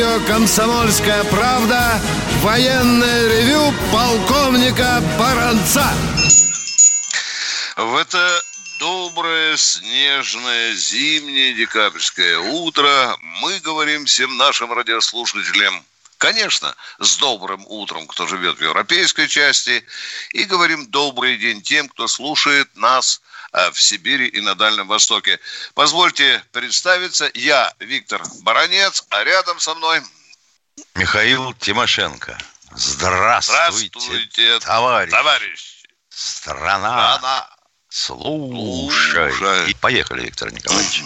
[0.00, 2.00] Радио «Комсомольская правда»
[2.40, 5.86] военное ревю полковника Баранца.
[7.76, 8.42] В это
[8.78, 15.84] доброе, снежное, зимнее декабрьское утро мы говорим всем нашим радиослушателям,
[16.16, 19.84] конечно, с добрым утром, кто живет в европейской части,
[20.32, 23.20] и говорим добрый день тем, кто слушает нас
[23.52, 25.40] в Сибири и на Дальнем Востоке.
[25.74, 30.02] Позвольте представиться, я Виктор Баранец, а рядом со мной
[30.94, 32.38] Михаил Тимошенко.
[32.72, 35.10] Здравствуйте, Здравствуйте, товарищ.
[35.10, 35.82] товарищ.
[36.08, 37.16] Страна.
[37.18, 37.50] Страна.
[37.88, 39.32] Слушай.
[39.32, 39.70] Слушай.
[39.70, 41.02] И поехали, Виктор Николаевич.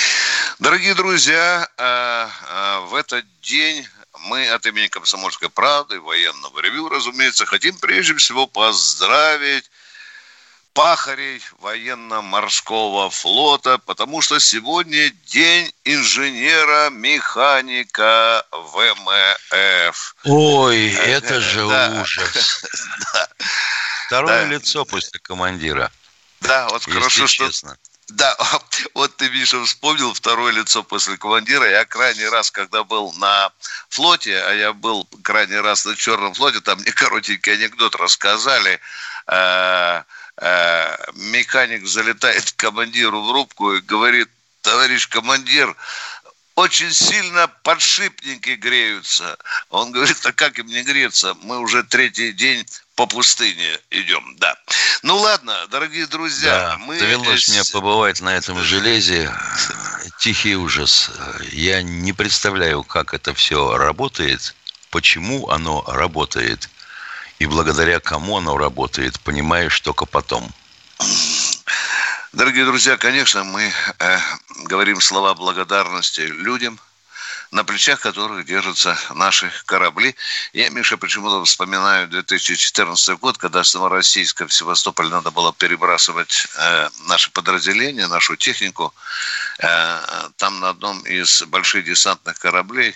[0.58, 3.86] Дорогие друзья, э, э, в этот день
[4.20, 9.70] мы от имени Комсомольской правды, военного ревю, разумеется, хотим прежде всего поздравить
[10.74, 20.14] пахарей военно-морского флота, потому что сегодня день инженера-механика ВМФ.
[20.24, 22.00] Ой, это же Да.
[22.02, 22.64] ужас.
[23.12, 23.28] Да.
[24.06, 24.48] Второе Да.
[24.48, 25.90] лицо после командира.
[26.40, 27.76] Да, вот Если хорошо, что честно.
[28.08, 28.36] Да,
[28.94, 31.68] вот ты, Миша, вспомнил второе лицо после командира.
[31.70, 33.50] Я крайний раз, когда был на
[33.88, 38.80] флоте, а я был крайний раз на Черном флоте, там мне коротенький анекдот рассказали.
[39.26, 40.02] Э, э,
[41.14, 44.28] Механик залетает к командиру в рубку и говорит,
[44.62, 45.76] товарищ командир,
[46.54, 49.36] очень сильно подшипники греются.
[49.70, 51.34] Он говорит, а как им не греться?
[51.42, 54.56] Мы уже третий день по пустыне идем, да.
[55.02, 56.98] Ну ладно, дорогие друзья, Да, мы...
[56.98, 59.32] довелось э, мне побывать на этом железе.
[60.18, 61.10] Тихий ужас.
[61.52, 64.54] Я не представляю, как это все работает,
[64.90, 66.68] почему оно работает
[67.42, 70.48] и благодаря кому оно работает, понимаешь только потом.
[72.32, 74.18] Дорогие друзья, конечно, мы э,
[74.66, 76.78] говорим слова благодарности людям,
[77.50, 80.14] на плечах которых держатся наши корабли.
[80.52, 86.90] Я, Миша, почему-то вспоминаю 2014 год, когда с Новороссийска в Севастополь надо было перебрасывать э,
[87.08, 88.94] наши подразделения, нашу технику.
[89.58, 89.98] Э,
[90.36, 92.94] там на одном из больших десантных кораблей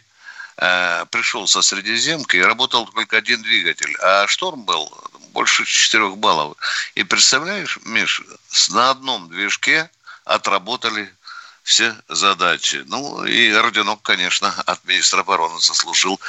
[0.57, 4.93] э, пришел со Средиземки и работал только один двигатель, а шторм был
[5.33, 6.57] больше 4 баллов.
[6.95, 8.23] И представляешь, Миш,
[8.71, 9.91] на одном движке
[10.25, 11.13] отработали
[11.67, 12.85] все задачи.
[12.87, 16.21] Ну, и орденок, конечно, от министра обороны заслужил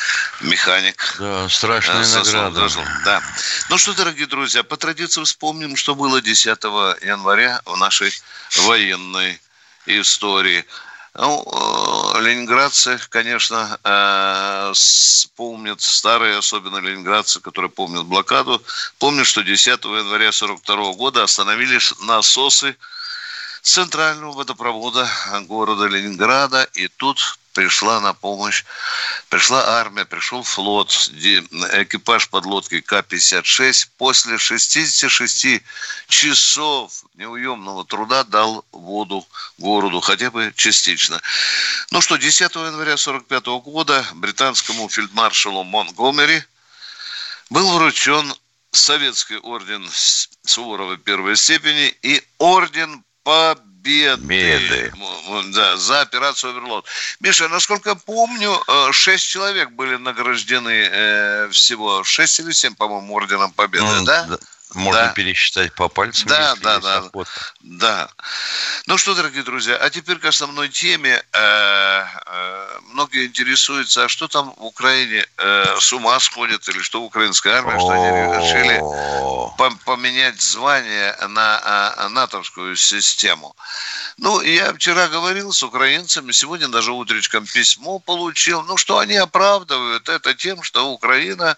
[0.42, 1.16] механик.
[1.20, 2.68] Да, страшная Э, награда.
[3.06, 3.22] Да.
[3.70, 6.48] Ну что, дорогие друзья, по традиции вспомним, что было 10
[7.04, 8.12] января в нашей
[8.66, 9.40] военной
[9.86, 10.66] истории.
[11.18, 14.74] Ну, э, ленинградцы, конечно, э,
[15.36, 18.62] помнят, старые, особенно ленинградцы, которые помнят блокаду,
[19.00, 22.78] помнят, что 10 января 42 года остановились насосы
[23.64, 25.10] центрального водопровода
[25.48, 28.64] города Ленинграда, и тут пришла на помощь,
[29.30, 35.64] пришла армия, пришел флот, экипаж подлодки К-56 после 66
[36.08, 41.20] часов неуемного труда дал воду городу, хотя бы частично.
[41.90, 46.44] Ну что, 10 января 45 года британскому фельдмаршалу Монгомери
[47.50, 48.36] был вручен
[48.72, 49.90] советский орден
[50.46, 53.77] Суворова первой степени и орден Победы.
[53.88, 54.92] Победы.
[54.96, 56.86] М, м, Да, за операцию «Оверлот».
[57.20, 62.04] Миша, насколько помню, э, шесть человек были награждены э, всего.
[62.04, 64.28] Шесть или семь, по-моему, орденом Победы, Ну, да?
[64.74, 65.14] Можно Да.
[65.14, 66.28] пересчитать по пальцам.
[66.28, 66.98] Да, да, да.
[66.98, 67.30] охота.
[67.62, 68.10] Да.
[68.86, 71.24] Ну что, дорогие друзья, а теперь к основной теме.
[71.34, 77.04] Э, э, Многие интересуются, а что там в Украине э, с ума сходит, или что
[77.04, 78.80] украинская армия, что они решили
[79.58, 83.56] пом- поменять звание на а, натовскую систему.
[84.18, 88.64] Ну, я вчера говорил с украинцами, сегодня даже утречком письмо получил.
[88.64, 91.56] Ну, что они оправдывают это тем, что Украина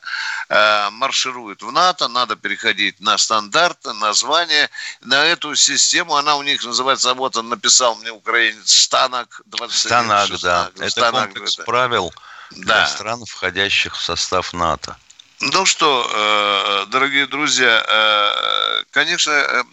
[0.50, 4.70] э, марширует в НАТО, надо переходить на стандарты, на звание,
[5.02, 6.16] на эту систему.
[6.16, 9.70] Она у них называется, вот он написал мне украинец, Станок 21.
[9.80, 10.66] Станак, да.
[10.70, 10.82] 16.
[10.82, 11.64] Это Станак, комплекс да.
[11.64, 12.14] правил
[12.52, 12.88] для Да.
[12.88, 14.98] стран, входящих в состав НАТО.
[15.42, 19.64] Ну что, э, дорогие друзья, э, конечно, э,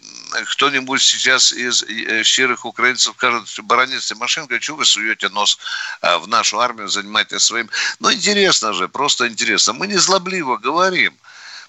[0.51, 1.83] кто-нибудь сейчас из
[2.25, 5.57] щирых украинцев скажет, баронец Тимошенко, что вы суете нос
[6.01, 7.69] в нашу армию, занимаетесь своим.
[7.99, 9.73] Ну, интересно же, просто интересно.
[9.73, 11.17] Мы не злобливо говорим.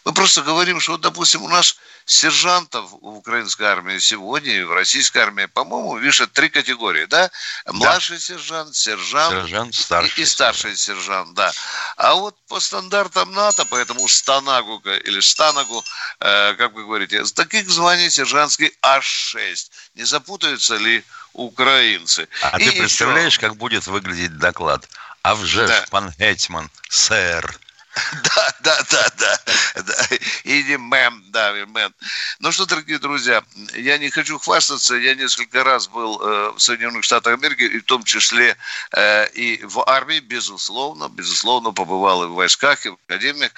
[0.05, 4.73] Мы просто говорим, что, вот, допустим, у нас сержантов в украинской армии сегодня и в
[4.73, 7.31] российской армии, по-моему, вешают три категории, да?
[7.67, 8.23] Младший да.
[8.23, 10.13] сержант, сержант, сержант старший.
[10.17, 11.53] И, и старший сержант, да.
[11.97, 15.85] А вот по стандартам НАТО, поэтому станагу или штанагу,
[16.21, 19.71] э, как вы говорите, таких званий сержантский аж 6.
[19.95, 22.29] Не запутаются ли украинцы?
[22.43, 23.41] А и ты представляешь, еще...
[23.41, 24.89] как будет выглядеть доклад?
[25.23, 25.85] А вже да.
[25.91, 27.59] пан Гетьман, сэр.
[28.23, 30.17] Да, да, да, да, да.
[30.45, 31.95] И не мэм, да, мэм.
[32.39, 33.43] Ну что, дорогие друзья,
[33.75, 37.85] я не хочу хвастаться, я несколько раз был э, в Соединенных Штатах Америки, и в
[37.85, 38.57] том числе
[38.93, 43.53] э, и в армии, безусловно, безусловно, побывал и в войсках, и в академиях.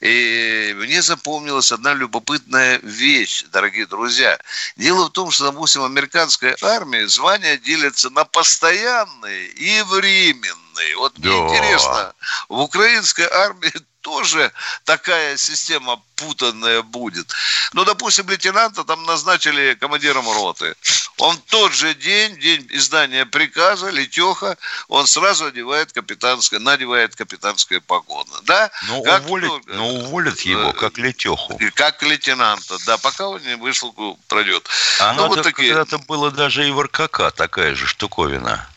[0.00, 4.38] И мне запомнилась одна любопытная вещь, дорогие друзья.
[4.76, 10.96] Дело в том, что, допустим, американская армия звания делятся на постоянные и временные военные.
[10.96, 11.28] Вот да.
[11.28, 12.14] мне интересно,
[12.48, 14.52] в украинской армии тоже
[14.84, 17.32] такая система путанная будет.
[17.72, 20.74] Ну, допустим, лейтенанта там назначили командиром роты.
[21.18, 24.56] Он тот же день, день издания приказа, летеха,
[24.88, 28.30] он сразу одевает капитанское, надевает капитанское погоны.
[28.44, 28.70] Да?
[28.88, 31.58] Ну, как, уволит, ну, ну, уволят его, э, как летеху.
[31.74, 33.92] Как лейтенанта, да, пока он не вышел,
[34.28, 34.68] пройдет.
[35.00, 35.74] А ну, вот такие...
[35.74, 38.68] когда-то было даже и в РКК такая же штуковина.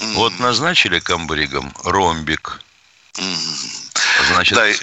[0.00, 0.14] Mm-hmm.
[0.14, 2.60] Вот назначили комбригом ромбик.
[3.14, 4.32] Mm-hmm.
[4.32, 4.74] Значит, да, э,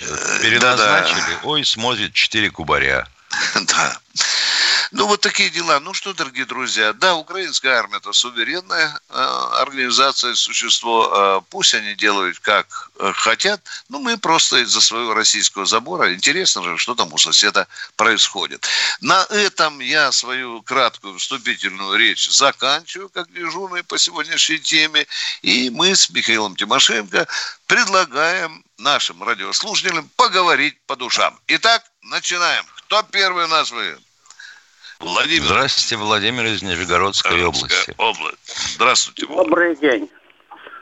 [0.41, 1.19] переназначили.
[1.19, 1.39] Да, да.
[1.43, 3.07] Ой, смотрит 4 кубаря.
[3.55, 3.97] Да.
[4.91, 5.79] Ну, вот такие дела.
[5.79, 9.13] Ну что, дорогие друзья, да, украинская армия– это суверенная э,
[9.59, 11.11] организация, существо.
[11.11, 13.61] Э, пусть они делают, как э, хотят.
[13.89, 16.13] Но мы просто из-за своего российского забора.
[16.13, 18.67] Интересно же, что там у соседа происходит.
[19.01, 25.07] На этом я свою краткую вступительную речь заканчиваю, как дежурный по сегодняшней теме.
[25.41, 27.27] И мы с Михаилом Тимошенко
[27.65, 31.39] предлагаем нашим радиослушателям поговорить по душам.
[31.47, 32.65] Итак, начинаем.
[32.85, 33.97] Кто первый у нас вы?
[35.05, 35.43] Владимир.
[35.43, 37.93] Здравствуйте, Владимир из Нижегородской области.
[37.99, 38.73] область.
[38.73, 39.27] Здравствуйте.
[39.27, 39.49] Владимир.
[39.49, 40.09] Добрый день,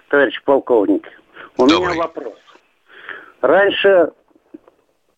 [0.08, 1.06] товарищ полковник.
[1.58, 1.94] У Добрый.
[1.94, 2.34] меня вопрос.
[3.42, 4.12] Раньше,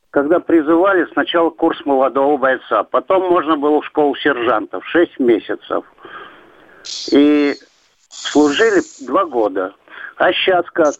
[0.09, 5.85] когда призывали, сначала курс молодого бойца, потом можно было в школу сержантов, 6 месяцев.
[7.11, 7.55] И
[8.09, 9.75] служили два года.
[10.17, 10.95] А сейчас как?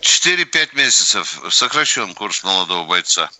[0.00, 3.30] 4-5 месяцев сокращен курс молодого бойца.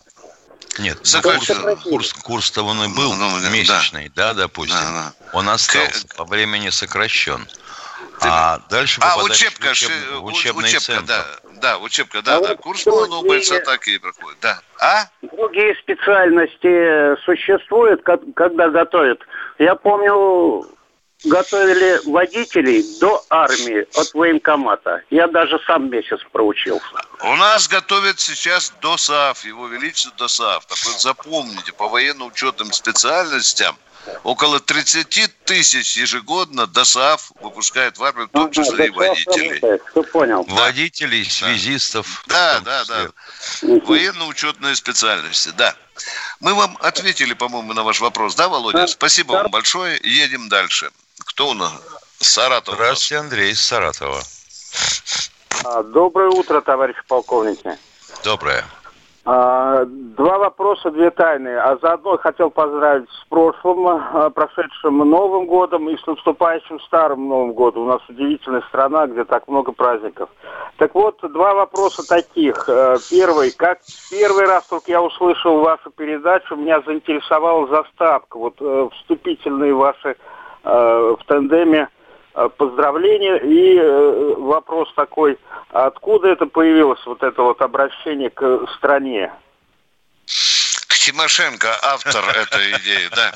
[0.78, 1.76] Нет, Сокращен.
[1.78, 4.76] курс, курс-то он и был ну, ну, месячный, да, да допустим.
[4.76, 5.30] Да, да.
[5.32, 6.16] Он остался, К...
[6.16, 7.46] по времени сокращен.
[8.22, 9.90] А дальше а, учебка, учеб...
[10.20, 11.06] в учебный учебка, центр.
[11.06, 11.26] Да,
[11.60, 12.48] да, учебка, да, а да.
[12.48, 14.60] Вот Курс молодого бойца так и проходит, да.
[14.78, 15.06] А?
[15.22, 19.20] Другие специальности существуют, когда готовят.
[19.58, 20.66] Я помню,
[21.24, 25.02] готовили водителей до армии от военкомата.
[25.10, 26.84] Я даже сам месяц проучился.
[27.22, 30.66] У нас готовят сейчас ДОСААФ, его величество ДОСААФ.
[30.66, 33.76] Так вот запомните, по военно-учетным специальностям
[34.24, 39.78] около 30 тысяч ежегодно ДОСААФ выпускает в армию, в том числе и водителей.
[39.90, 40.44] Кто понял?
[40.48, 42.24] Водителей, связистов.
[42.26, 43.08] Да, да, да.
[43.62, 45.74] Военно-учетные специальности, да.
[46.40, 48.86] Мы вам ответили, по-моему, на ваш вопрос, да, Володя?
[48.86, 50.00] Спасибо вам большое.
[50.02, 50.90] Едем дальше.
[51.30, 51.72] Кто у нас?
[52.18, 52.74] Саратов.
[52.74, 54.18] Здравствуйте, Андрей из Саратова.
[55.64, 57.78] А, доброе утро, товарищ полковники.
[58.24, 58.64] Доброе.
[59.24, 61.56] А, два вопроса, две тайны.
[61.56, 67.52] А заодно хотел поздравить с прошлым, а, прошедшим Новым годом и с наступающим Старым Новым
[67.52, 67.82] годом.
[67.84, 70.28] У нас удивительная страна, где так много праздников.
[70.78, 72.66] Так вот, два вопроса таких.
[73.08, 73.52] Первый.
[73.52, 73.78] Как
[74.10, 78.36] первый раз только я услышал вашу передачу, меня заинтересовала заставка.
[78.36, 80.16] Вот э, вступительные ваши
[80.68, 81.88] в тандеме
[82.34, 83.36] э, поздравления.
[83.36, 85.38] И э, вопрос такой,
[85.70, 89.32] откуда это появилось, вот это вот обращение к стране?
[90.26, 93.32] К Тимошенко, автор этой идеи, да.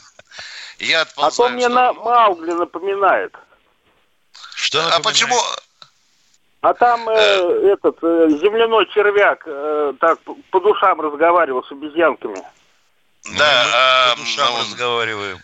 [0.78, 3.34] Я а то мне на Маугли напоминает.
[4.54, 5.36] Что А почему...
[6.60, 10.18] А там э, этот э, земляной червяк э, так
[10.50, 12.42] по душам разговаривал с обезьянками.
[13.36, 15.38] Да, ну, по душам ну, разговариваем.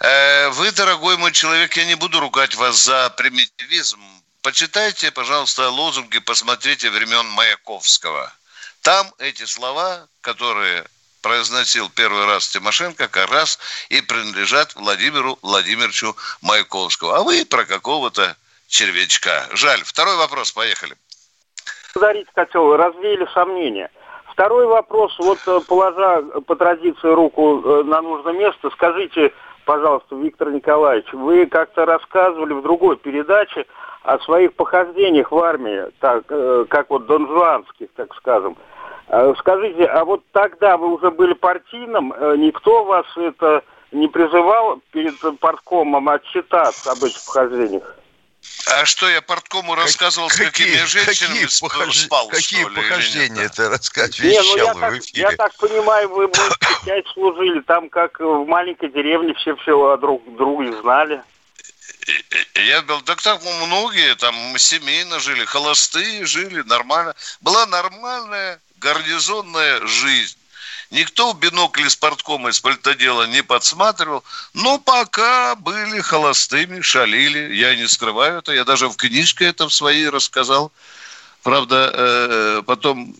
[0.00, 4.00] Э, вы, дорогой мой человек, я не буду ругать вас за примитивизм.
[4.42, 8.32] Почитайте, пожалуйста, лозунги, посмотрите времен Маяковского.
[8.82, 10.84] Там эти слова, которые
[11.20, 17.12] произносил первый раз Тимошенко, как раз и принадлежат Владимиру Владимировичу Маяковскому.
[17.12, 18.36] А вы про какого-то
[18.68, 19.48] червячка.
[19.52, 19.82] Жаль.
[19.82, 20.94] Второй вопрос, поехали.
[21.94, 23.90] Благодарить хотел, развеяли сомнения.
[24.32, 29.32] Второй вопрос, вот э, положа по традиции руку э, на нужное место, скажите,
[29.68, 33.66] пожалуйста, Виктор Николаевич, вы как-то рассказывали в другой передаче
[34.02, 38.56] о своих похождениях в армии, так, э, как вот донжуанских, так скажем.
[39.08, 44.80] А скажите, а вот тогда вы уже были партийным, э, никто вас это не призывал
[44.90, 47.98] перед парткомом отчитаться об этих похождениях?
[48.66, 51.96] А что, я порткому рассказывал, какие, с какими женщинами какие похож...
[51.96, 56.28] спал, Какие что ли, похождения это рассказывать не, ну я так, я так понимаю, вы,
[56.28, 61.22] может, пять служили, там как в маленькой деревне все все друг друга знали.
[62.54, 67.14] Я был, так там многие там семейно жили, холостые жили, нормально.
[67.40, 70.36] Была нормальная гарнизонная жизнь.
[70.90, 77.54] Никто в бинокле спорткома из политодела не подсматривал, но пока были холостыми, шалили.
[77.54, 80.72] Я не скрываю это, я даже в книжке это в своей рассказал.
[81.42, 83.14] Правда, э, потом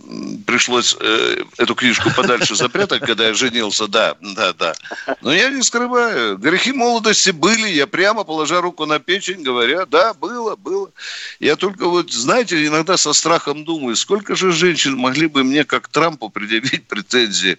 [0.46, 4.74] пришлось э, эту книжку подальше запрятать, когда я женился, да, да, да.
[5.22, 10.14] Но я не скрываю, грехи молодости были, я прямо, положа руку на печень, говоря, да,
[10.14, 10.90] было, было.
[11.38, 15.88] Я только вот, знаете, иногда со страхом думаю, сколько же женщин могли бы мне, как
[15.88, 17.56] Трампу, предъявить претензии.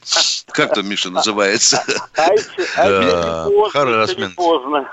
[0.52, 1.84] Как там, Миша, называется?
[2.76, 4.36] Да, харасмент.
[4.36, 4.90] Поздно.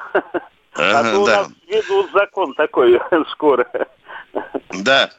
[0.75, 3.01] А то у нас ведут закон такой
[3.33, 3.67] скоро.
[4.71, 5.11] Да,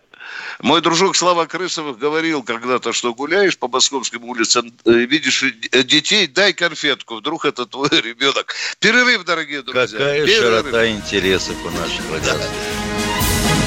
[0.59, 5.43] мой дружок Слава Крысовых говорил когда-то, что гуляешь по московским улицам, э, видишь
[5.83, 8.53] детей, дай конфетку, вдруг это твой ребенок.
[8.79, 9.97] Перерыв, дорогие друзья.
[9.97, 10.65] Какая Перерыв.
[10.65, 13.57] широта интересов у наших радиослушателей.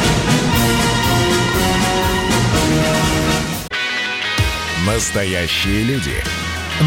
[4.86, 6.22] Настоящие люди.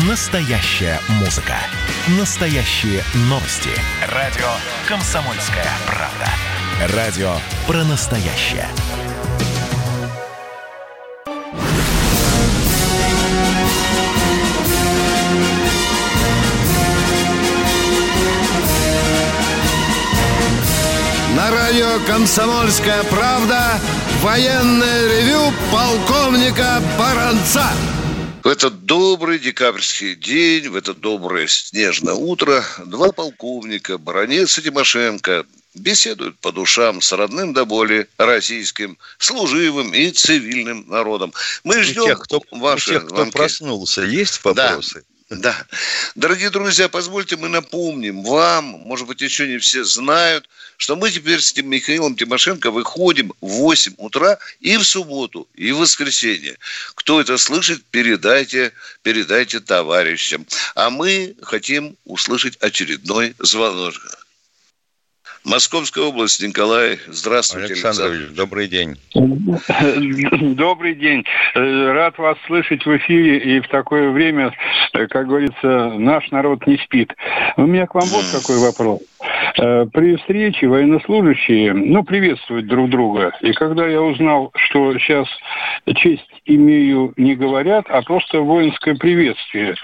[0.10, 1.56] Настоящая музыка.
[2.20, 3.70] Настоящие новости.
[4.10, 4.50] Радио
[4.88, 6.28] «Комсомольская правда».
[6.96, 7.36] Радио
[7.68, 8.68] про настоящее.
[21.74, 23.80] Радио «Комсомольская правда»
[24.22, 27.68] военное ревю полковника Баранца.
[28.44, 35.48] В этот добрый декабрьский день, в это доброе снежное утро, два полковника, Баранец и Тимошенко,
[35.74, 41.34] беседуют по душам с родным до боли российским, служивым и цивильным народом.
[41.64, 43.32] Мы ждем у тех, кто, ваши у тех, кто звонки.
[43.32, 45.00] проснулся, есть вопросы?
[45.00, 45.14] Да.
[45.30, 45.56] Да.
[46.14, 51.40] Дорогие друзья, позвольте мы напомним вам, может быть, еще не все знают, что мы теперь
[51.40, 56.58] с Михаилом Тимошенко выходим в 8 утра и в субботу, и в воскресенье.
[56.96, 60.46] Кто это слышит, передайте, передайте товарищам.
[60.76, 63.96] А мы хотим услышать очередной звонок.
[65.46, 67.74] Московская область, Николай, здравствуйте.
[67.74, 68.34] Александр, Александр.
[68.34, 68.98] добрый день.
[70.56, 71.26] Добрый день.
[71.54, 74.54] Рад вас слышать в эфире и в такое время,
[74.94, 77.14] как говорится, наш народ не спит.
[77.58, 79.02] У меня к вам вот какой вопрос.
[79.56, 83.32] Э, при встрече военнослужащие, ну, приветствуют друг друга.
[83.42, 85.28] И когда я узнал, что сейчас
[85.96, 89.76] честь имею не говорят, а просто воинское приветствие.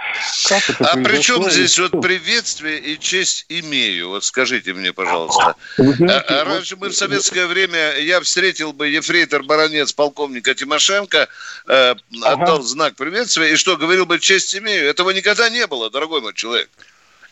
[0.48, 4.10] Как это а при чем здесь вот приветствие и честь имею?
[4.10, 5.56] Вот скажите мне, пожалуйста.
[5.78, 11.28] Знаете, а, а раньше мы в советское время, я встретил бы ефрейтор баронец полковника Тимошенко,
[11.68, 12.62] э, отдал ага.
[12.64, 14.90] знак приветствия, и что, говорил бы честь имею?
[14.90, 16.70] Этого никогда не было, дорогой мой человек.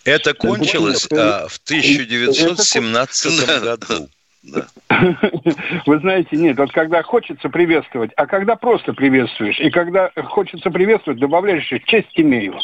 [0.07, 4.07] Это кончилось а, в 1917 году.
[5.85, 11.19] Вы знаете, нет, вот когда хочется приветствовать, а когда просто приветствуешь, и когда хочется приветствовать,
[11.19, 12.57] добавляешь честь имею.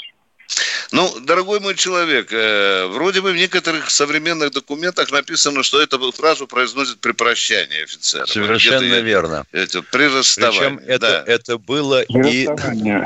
[0.94, 6.46] Ну, дорогой мой человек, э, вроде бы в некоторых современных документах написано, что эту фразу
[6.46, 8.28] произносят при прощании офицера.
[8.28, 9.44] Совершенно верно.
[9.52, 10.78] Это, при расставании.
[10.78, 11.24] Причем это, да.
[11.26, 12.48] это было и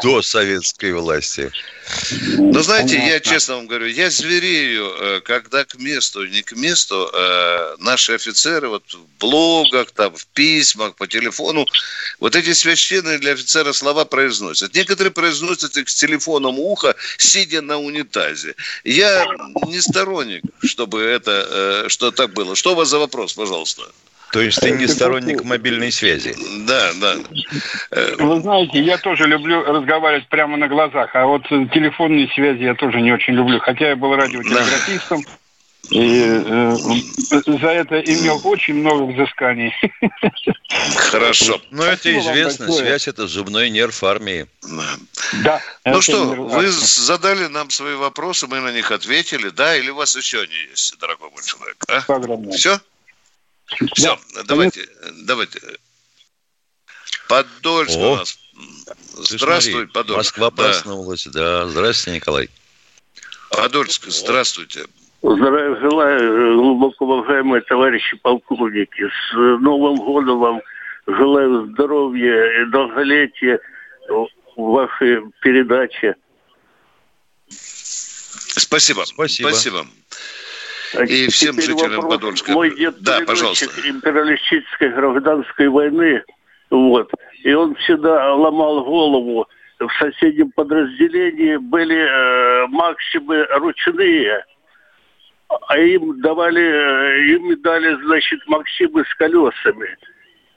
[0.03, 1.49] до советской власти.
[2.37, 7.09] Ну, знаете, я честно вам говорю, я зверею, э, когда к месту, не к месту,
[7.13, 11.65] э, наши офицеры вот в блогах, там, в письмах, по телефону,
[12.19, 14.75] вот эти священные для офицера слова произносят.
[14.75, 18.55] Некоторые произносят их с телефоном уха, сидя на унитазе.
[18.83, 19.25] Я
[19.67, 22.55] не сторонник, чтобы это, э, что так было.
[22.55, 23.83] Что у вас за вопрос, пожалуйста?
[24.31, 26.35] То есть ты не сторонник мобильной связи?
[26.67, 27.15] Да, да.
[28.19, 33.01] Вы знаете, я тоже люблю разговаривать прямо на глазах, а вот телефонные связи я тоже
[33.01, 33.59] не очень люблю.
[33.59, 35.29] Хотя я был радиотелеграфистом, да.
[35.89, 36.75] И э,
[37.45, 39.73] за это имел очень много взысканий.
[40.97, 41.61] Хорошо.
[41.71, 42.71] Но ну, это известно.
[42.71, 44.47] Связь– это зубной нерв армии.
[45.43, 45.61] Да.
[45.85, 49.77] Ну что, вы задали нам свои вопросы, мы на них ответили, да?
[49.77, 51.77] Или у вас еще не есть, дорогой мой человек?
[51.87, 52.01] А?
[52.51, 52.79] Все?
[53.95, 54.43] Все, да.
[54.43, 54.87] давайте,
[55.23, 55.59] давайте.
[57.27, 58.37] Подольск О, у нас.
[59.13, 60.37] Здравствуй, смотри, Подольск.
[60.37, 60.55] Москва да.
[60.55, 61.67] проснулась, да.
[61.67, 62.49] Здравствуйте, Николай.
[63.51, 64.85] Подольск, здравствуйте.
[65.23, 70.61] Желаю, глубоко уважаемые товарищи полковники, с Новым годом вам
[71.07, 73.59] желаю здоровья и долголетия
[74.55, 76.15] вашей передаче.
[77.49, 79.03] Спасибо.
[79.05, 79.49] Спасибо.
[79.49, 79.85] Спасибо.
[81.07, 82.15] И всем Теперь жителям вопрос.
[82.15, 82.51] Подольска.
[82.51, 83.65] Мой дед Да, пожалуйста.
[83.83, 86.23] империалистической гражданской войны,
[86.69, 87.11] вот,
[87.43, 89.47] и он всегда ломал голову.
[89.79, 94.43] В соседнем подразделении были э, максимы ручные,
[95.49, 99.97] а им давали, э, им дали, значит, максимы с колесами.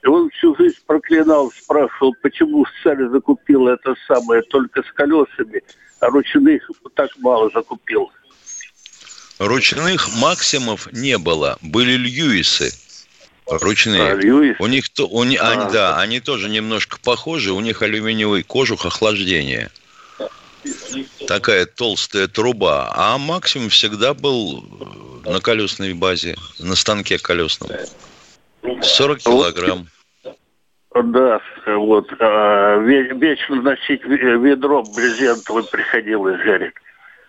[0.03, 5.61] И он всю жизнь проклинал, спрашивал, почему Сталин закупил это самое только с колесами,
[5.99, 8.11] а ручных так мало закупил.
[9.37, 11.57] Ручных Максимов не было.
[11.61, 12.71] Были Льюисы.
[13.47, 14.11] Ручные.
[14.11, 14.55] А, Льюис?
[14.59, 15.23] У них то, у, А.
[15.23, 17.51] они, да, они тоже немножко похожи.
[17.51, 19.71] У них алюминиевый кожух охлаждения.
[21.27, 22.91] Такая толстая труба.
[22.95, 24.63] А Максим всегда был
[25.25, 27.71] э, на колесной базе, на станке колесном.
[28.81, 29.87] 40 килограмм.
[30.93, 32.07] Да, вот.
[32.19, 36.81] а, ве- вечно носить ве- ведро брезентовое приходилось, Жарик.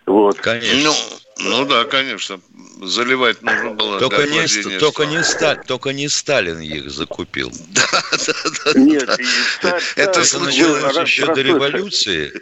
[0.05, 0.37] Вот.
[0.39, 0.83] Конечно.
[0.83, 0.95] Ну,
[1.37, 2.39] ну да, конечно.
[2.81, 3.99] Заливать нужно было.
[3.99, 7.49] только, не, только, не Ста- только не Сталин их закупил.
[8.75, 9.23] Нет, и Сталин-
[9.61, 12.33] Это Сталин- Это случилось Раз- еще до революции,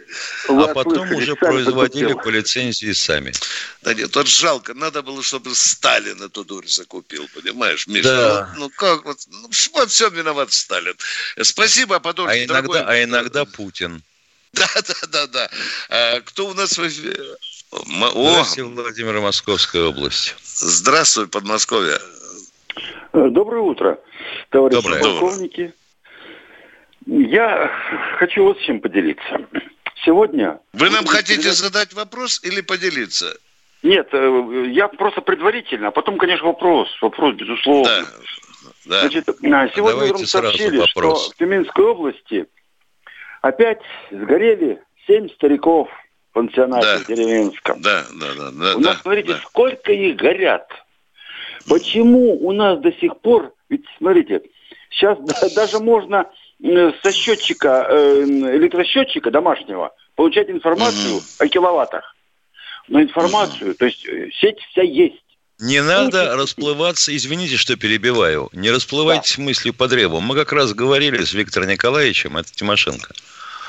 [0.48, 2.24] а потом уже производили закупил.
[2.24, 3.32] по лицензии сами.
[3.82, 4.74] Да нет, вот жалко.
[4.74, 8.02] Надо было, чтобы Сталин эту дурь закупил, понимаешь, Миша?
[8.08, 8.52] Да.
[8.56, 10.96] Ну, ну как вот, ну, во всем виноват Сталин.
[11.42, 12.80] Спасибо, Подольск, А иногда, дорогой.
[12.84, 14.02] а иногда Путин.
[14.52, 15.50] Да, да, да, да.
[15.88, 17.16] А, кто у нас в эфире?
[17.72, 20.34] М- О, Здравствуйте, Владимир, Московская область.
[20.44, 21.98] здравствуй, Подмосковье.
[23.12, 23.98] Э, Доброе утро,
[24.50, 25.00] товарищи Доброе.
[25.00, 25.72] полковники.
[27.06, 27.70] Я
[28.18, 29.46] хочу вот с чем поделиться.
[30.04, 30.60] Сегодня...
[30.72, 33.34] Вы нам хотите передать- задать вопрос или поделиться?
[33.82, 36.88] Нет, э, я просто предварительно, а потом, конечно, вопрос.
[37.00, 37.84] Вопрос, безусловно.
[37.84, 38.06] Да.
[38.84, 39.00] Да.
[39.00, 41.22] Значит, а, сегодня Давайте утром сразу сообщили, вопрос.
[41.24, 42.46] что в Тюменской области
[43.40, 45.88] опять сгорели семь стариков
[46.32, 47.14] пансионате Да.
[47.14, 47.80] деревенском.
[47.80, 48.76] Да, да, да, да.
[48.76, 49.40] У нас, да, смотрите, да.
[49.44, 50.66] сколько их горят.
[51.68, 54.42] Почему у нас до сих пор, ведь смотрите,
[54.90, 55.18] сейчас
[55.54, 56.26] даже можно
[56.60, 61.22] со счетчика, э, электросчетчика домашнего получать информацию Мгм.
[61.38, 62.14] о киловаттах.
[62.88, 65.22] Но информацию, то есть э, сеть вся есть.
[65.60, 70.20] Не надо расплываться, извините, что перебиваю, не расплывайтесь мыслью по древу.
[70.20, 73.14] Мы как раз говорили с Виктором Николаевичем, это Тимошенко,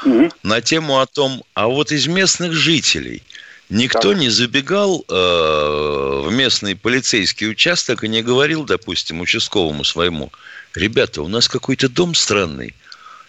[0.06, 0.32] Мгм.
[0.44, 3.24] на тему о том, а вот из местных жителей
[3.70, 4.18] никто Так.
[4.18, 5.14] не забегал э,
[6.26, 10.32] в местный полицейский участок и не говорил, допустим, участковому своему,
[10.76, 12.74] ребята, у нас какой-то дом странный,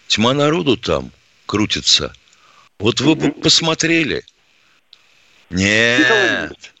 [0.07, 1.11] тьма народу там
[1.45, 2.13] крутится.
[2.79, 4.23] Вот вы бы посмотрели.
[5.49, 6.71] Михаил Нет, Владимирович,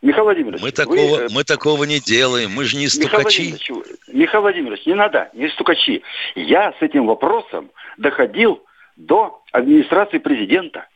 [0.00, 3.50] Михаил Владимирович, мы вы, такого, э, мы такого не делаем, мы же не Михаил стукачи.
[3.50, 3.84] Владимирович, вы-
[4.14, 6.02] Михаил Владимирович, не надо, не стукачи.
[6.34, 8.62] Я с этим вопросом доходил
[9.06, 10.86] до администрации президента.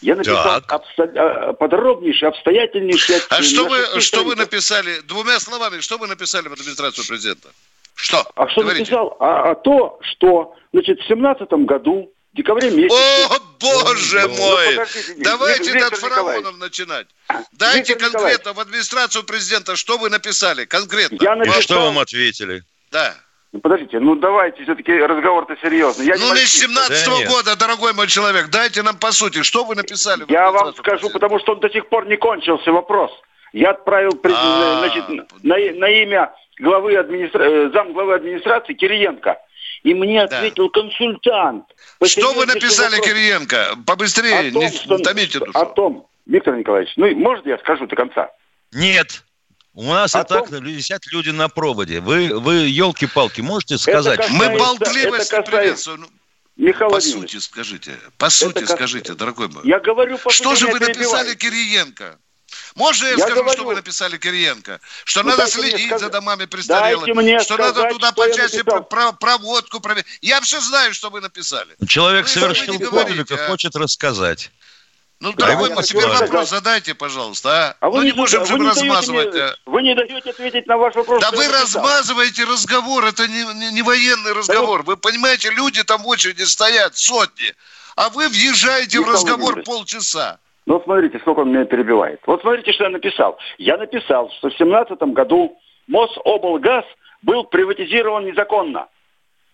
[0.00, 0.72] Я написал Так.
[0.72, 5.00] обсто- э, подробнейший, обстоятельнейший А что вы, что вы написали?
[5.02, 7.48] Двумя словами, что вы написали в администрацию президента?
[7.94, 8.26] Что?
[8.34, 8.82] А что Говорите.
[8.84, 9.16] написал?
[9.20, 12.96] А, а то, что, значит, в семнадцатом году, в декабре месяце...
[13.30, 14.66] О, боже Ну, мой!
[14.76, 16.42] подождите, Давайте Виктор от Николаевич.
[16.44, 17.06] фараонов начинать.
[17.52, 21.18] Дайте Виктор конкретно в администрацию президента, что вы написали конкретно.
[21.22, 21.62] Я И написал...
[21.62, 22.62] что вам ответили?
[22.90, 23.14] Да.
[23.54, 26.06] Ну, Подождите, ну давайте, все-таки разговор-то серьезный.
[26.06, 26.58] Я ну, не с мальчишка.
[26.66, 27.28] 17 Да нет.
[27.28, 28.48] года, дорогой мой человек.
[28.50, 31.18] Дайте нам по сути, что вы написали в Я вам администрацию скажу, президента?
[31.20, 33.12] потому что он до сих пор не кончился вопрос.
[33.52, 34.78] Я отправил А.
[34.80, 35.08] значит,
[35.44, 37.44] на, на имя главы администра...
[37.44, 39.38] э, зам главы администрации Кириенко.
[39.84, 40.36] И мне Да.
[40.38, 41.66] ответил консультант.
[42.00, 43.14] по Что вы написали, вопросу.
[43.14, 43.66] Кириенко?
[43.86, 45.52] Побыстрее, О том, не что- томите душу.
[45.56, 48.30] О том, Виктор Николаевич, ну, может, я скажу до конца?
[48.72, 49.22] Нет.
[49.74, 52.00] У нас О и так том- висят люди на проводе.
[52.00, 54.18] Вы, вы елки-палки, можете сказать?
[54.18, 56.00] касается- Мы это болтливость не касается- приветствуем.
[56.02, 56.08] Ну,
[56.56, 59.62] Михаил По сути скажите, по сути касается- скажите, дорогой мой.
[59.64, 61.38] я говорю, по Что же вы написали перебивают.
[61.40, 62.18] Кириенко?
[62.76, 64.78] Можно я, Я скажу, говорю- что вы написали Кириенко?
[65.04, 68.24] Что Ну, надо следить сказ- за домами престарелых, Дайте мне что надо сказать, туда что
[68.24, 68.84] я по части написал.
[68.84, 70.06] про- проводку проверить.
[70.22, 71.74] Я все знаю, что вы написали.
[71.88, 73.48] Человек совершил вы говорите, подвиг и а?
[73.48, 74.52] хочет рассказать.
[75.24, 76.28] Ну, дорогой я мой, хочу теперь сказать.
[76.28, 77.48] вопрос задайте, пожалуйста.
[77.48, 77.76] А?
[77.80, 79.32] А вы ну, не, не, можем вы же не даете размазывать.
[79.32, 79.54] мне- а.
[79.64, 81.22] Вы не даете ответить на ваш вопрос.
[81.22, 84.82] Да вы размазываете разговор, это не, не- не военный разговор.
[84.82, 87.54] Вы понимаете, люди там в очереди стоят, сотни.
[87.96, 90.38] А вы въезжаете в разговор полчаса.
[90.66, 92.20] Ну, смотрите, сколько он меня перебивает.
[92.26, 93.38] Вот смотрите, что я написал.
[93.56, 95.56] Я написал, что в семнадцатом году
[95.86, 96.84] Мособлгаз
[97.22, 98.88] был приватизирован незаконно.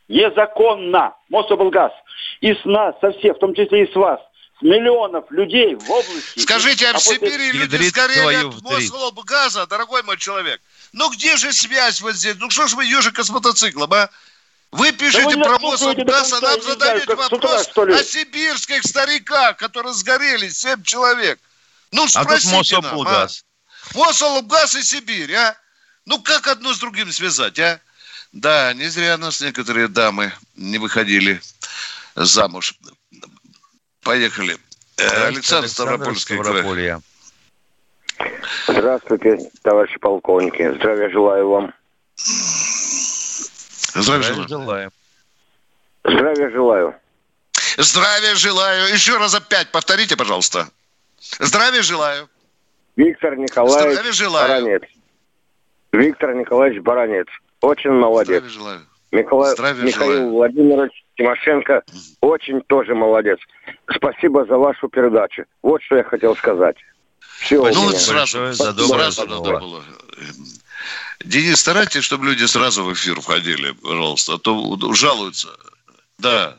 [0.09, 1.15] Незаконно.
[1.29, 1.93] Мособлгаз.
[2.41, 4.21] И с нас, со всех, в том числе и с вас,
[4.61, 6.39] миллионов людей в области.
[6.41, 8.93] Скажите, а в после- Сибири люди сгорели от вдрит.
[9.25, 10.61] газа, дорогой мой человек?
[10.93, 12.37] Ну где же связь вот здесь?
[12.39, 14.11] Ну что ж вы ежика с мотоциклом, а?
[14.73, 17.93] Вы пишете Да вы про Мособлгаз, а нам не знаю, утра, вопрос ли?
[17.93, 21.41] о сибирских стариках, которые сгорели, семь человек.
[21.91, 23.45] Ну, А тут спросите Мособлгаз.
[23.95, 24.07] нам, а?
[24.07, 25.57] Мособлгаз и Сибирь, а?
[26.07, 27.81] Ну, как одно с другим связать, а?
[28.33, 31.43] Да, не зря нас некоторые дамы не выходили
[32.15, 32.75] замуж.
[34.03, 34.57] Поехали.
[34.97, 36.45] Э, Александр Ставропольский край.
[36.45, 37.01] Ставрополье.
[38.69, 40.75] Здравствуйте, товарищи полковники.
[40.75, 41.75] Здравия желаю вам.
[43.95, 44.93] Здравия Здравия желаю.
[46.05, 46.95] Здравия желаю.
[47.79, 48.93] Здравия желаю.
[48.93, 50.69] Еще раз опять повторите, пожалуйста.
[51.39, 52.29] Здравия желаю.
[52.97, 54.49] Виктор Николаевич Здравия желаю.
[54.49, 54.83] Баранец.
[55.93, 57.27] Виктор Николаевич Баранец.
[57.61, 58.43] Очень молодец.
[58.43, 58.90] Здравия желаю.
[59.13, 60.31] Микола- Здравия Михаил желаю.
[60.31, 61.83] Владимирович Тимошенко
[62.21, 63.39] очень тоже молодец.
[63.93, 65.45] Спасибо за вашу передачу.
[65.63, 66.77] Вот что я хотел сказать.
[67.41, 69.83] Все Ну, вот сразу, за доброе сразу надо было.
[71.25, 75.49] Денис, старайтесь, чтобы люди сразу в эфир входили, пожалуйста, а то жалуются.
[76.19, 76.57] Да.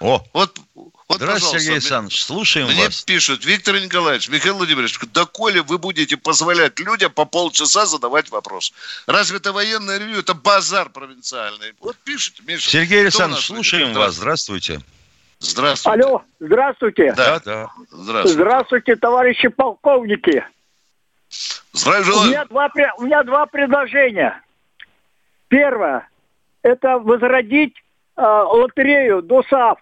[0.00, 2.22] О, Вот, вот здравствуйте, Сергей Александрович.
[2.22, 3.02] Слушаем Мне вас.
[3.02, 8.72] пишут, Виктор Николаевич, Михаил Владимирович, доколе вы будете позволять людям по полчаса задавать вопрос?
[9.06, 10.20] Разве это военное ревью?
[10.20, 11.74] Это базар провинциальный.
[11.80, 12.70] Вот пишите, Миша.
[12.70, 14.14] Сергей Александрович, слушаем вас.
[14.14, 14.80] Здравствуйте.
[15.40, 16.04] Здравствуйте.
[16.04, 17.12] Алло, здравствуйте.
[17.16, 17.70] Да, да.
[17.90, 18.34] здравствуйте.
[18.34, 20.44] Здравствуйте, товарищи полковники.
[21.72, 24.42] Здравия У меня, два, у меня два предложения.
[25.48, 26.08] Первое–
[26.62, 27.74] это возродить
[28.16, 29.78] э, лотерею ДОСАФ,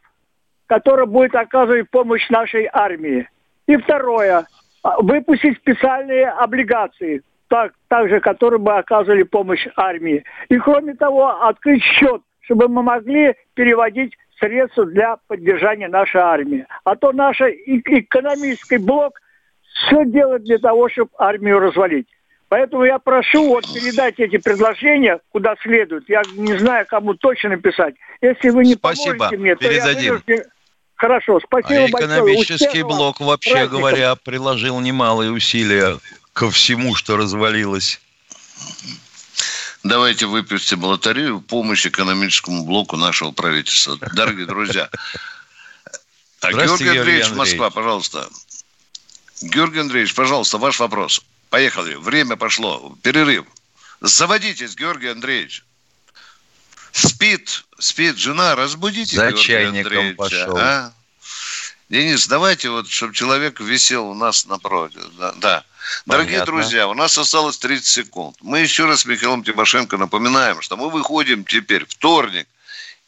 [0.67, 3.29] которая будет оказывать помощь нашей армии.
[3.67, 4.47] И второе–
[4.87, 10.23] а, выпустить специальные облигации, так, также, которые бы оказывали помощь армии.
[10.49, 16.67] И кроме того, открыть счет, чтобы мы могли переводить средства для поддержания нашей армии.
[16.85, 19.21] А то наш экономический блок
[19.65, 22.07] все делает для того, чтобы армию развалить.
[22.49, 26.09] Поэтому я прошу вот передать эти предложения куда следует.
[26.09, 27.97] Я не знаю, кому точно написать.
[28.21, 30.01] Если вы не Спасибо, поможете мне, то передадим.
[30.05, 30.45] я вынужден-
[30.97, 32.17] Хорошо, спасибо А большое.
[32.17, 32.93] экономический вам.
[32.97, 33.79] блок, вообще Праздников.
[33.79, 35.99] говоря, приложил немалые усилия
[36.33, 38.01] ко всему, что развалилось.
[39.83, 43.97] Давайте выпустим лотерею помощь экономическому блоку нашего правительства.
[44.15, 44.89] Дорогие друзья.
[46.41, 48.29] А Георгий Андреевич, Москва, пожалуйста.
[49.43, 51.23] Георгий Андреевич, пожалуйста, ваш вопрос.
[51.51, 51.95] Поехали.
[51.95, 52.97] Время пошло.
[53.03, 53.45] Перерыв.
[54.01, 55.63] Заводитесь, Георгий Андреевич.
[56.97, 60.57] Спит, спит жена, разбудите За Георгия чайником Андреевича, пошел.
[60.57, 60.93] а?
[61.91, 65.03] Денис, давайте вот, чтобы человек висел у нас напротив.
[65.19, 65.33] Да.
[65.37, 65.65] да.
[66.07, 66.55] Дорогие Понятно.
[66.55, 68.37] друзья, у нас осталось 30 секунд.
[68.41, 72.49] Мы еще раз Михаилом Тимошенко напоминаем, что мы выходим теперь вторник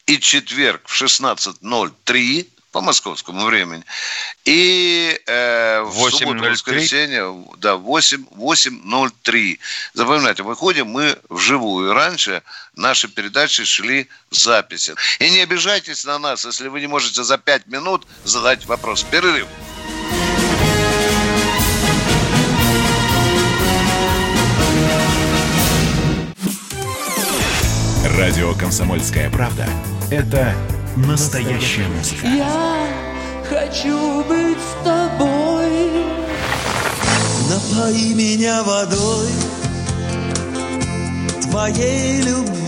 [0.06, 3.84] и четверг в 16.03 по московскому времени.
[4.44, 6.10] И э, в 8:03?
[6.10, 9.58] субботу, воскресенье, да, 8, 8.03.
[9.94, 11.92] Запоминайте, выходим мы вживую.
[11.94, 12.42] Раньше
[12.76, 14.94] наши передачи шли в записи.
[15.18, 19.02] И не обижайтесь на нас, если вы не можете за 5 минут задать вопрос.
[19.02, 19.46] Перерыв.
[28.18, 29.66] Радио «Комсомольская правда»—
[30.10, 30.54] это
[31.06, 32.26] настоящая музыка.
[32.26, 32.86] Я
[33.48, 36.04] хочу быть с тобой.
[37.48, 39.28] Напои меня водой
[41.42, 42.67] твоей любви.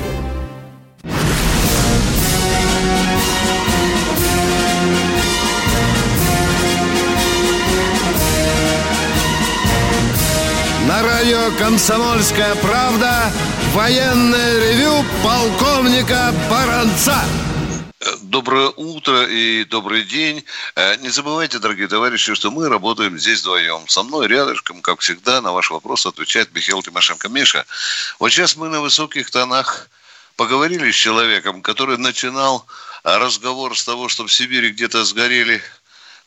[11.31, 13.31] Радио «Комсомольская правда»
[13.73, 17.23] военное ревю полковника Баранца.
[18.23, 20.43] Доброе утро и добрый день.
[20.75, 23.87] Э, Не забывайте, дорогие товарищи, что мы работаем здесь вдвоем.
[23.87, 27.29] Со мной рядышком, как всегда, на ваш вопрос отвечает Михаил Тимошенко.
[27.29, 27.65] Миша,
[28.19, 29.87] вот сейчас мы на высоких тонах
[30.35, 32.65] поговорили с человеком, который начинал
[33.05, 35.61] э, разговор с того, что в Сибири где-то сгорели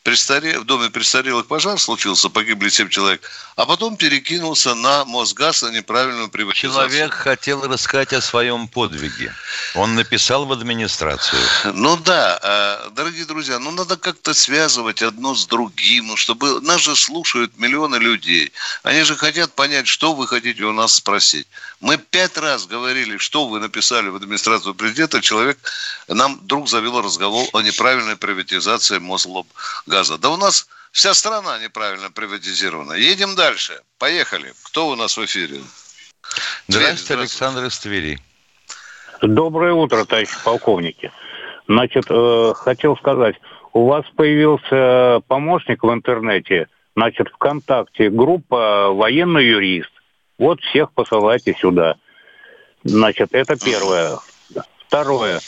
[0.05, 3.21] престаре- в доме престарелых пожар случился, погибли 7 человек,
[3.55, 6.89] а потом перекинулся на Мосгаз на неправильную приватизацию.
[6.89, 9.33] Человек хотел рассказать о своем подвиге.
[9.73, 11.41] Он написал в администрацию.
[11.73, 16.81] Ну да, э, дорогие друзья, ну надо как-то связывать одно с другим, ну, чтобы нас
[16.81, 18.51] же слушают миллионы людей.
[18.83, 21.47] Они же хотят понять, что вы хотите у нас спросить.
[21.81, 25.57] Мы пять раз говорили, что вы написали в администрацию президента, человек
[26.07, 28.99] нам вдруг завел разговор о неправильной приватизации
[29.95, 30.17] Мослобгаза.
[30.17, 32.93] Да у нас вся страна неправильно приватизирована.
[32.93, 33.73] Едем дальше.
[33.97, 34.51] Поехали.
[34.65, 35.61] Кто у нас в эфире?
[36.67, 38.19] Здравствуйте, Александр из Твери.
[39.21, 41.11] Доброе утро, товарищи полковники.
[41.67, 43.35] Значит, э, хотел сказать,
[43.73, 49.91] у вас появился помощник в интернете, значит, ВКонтакте, группа «Военный юрист».
[50.37, 51.95] Вот всех посылайте сюда.
[52.83, 54.17] Значит, это первое.
[54.87, 55.39] Второе.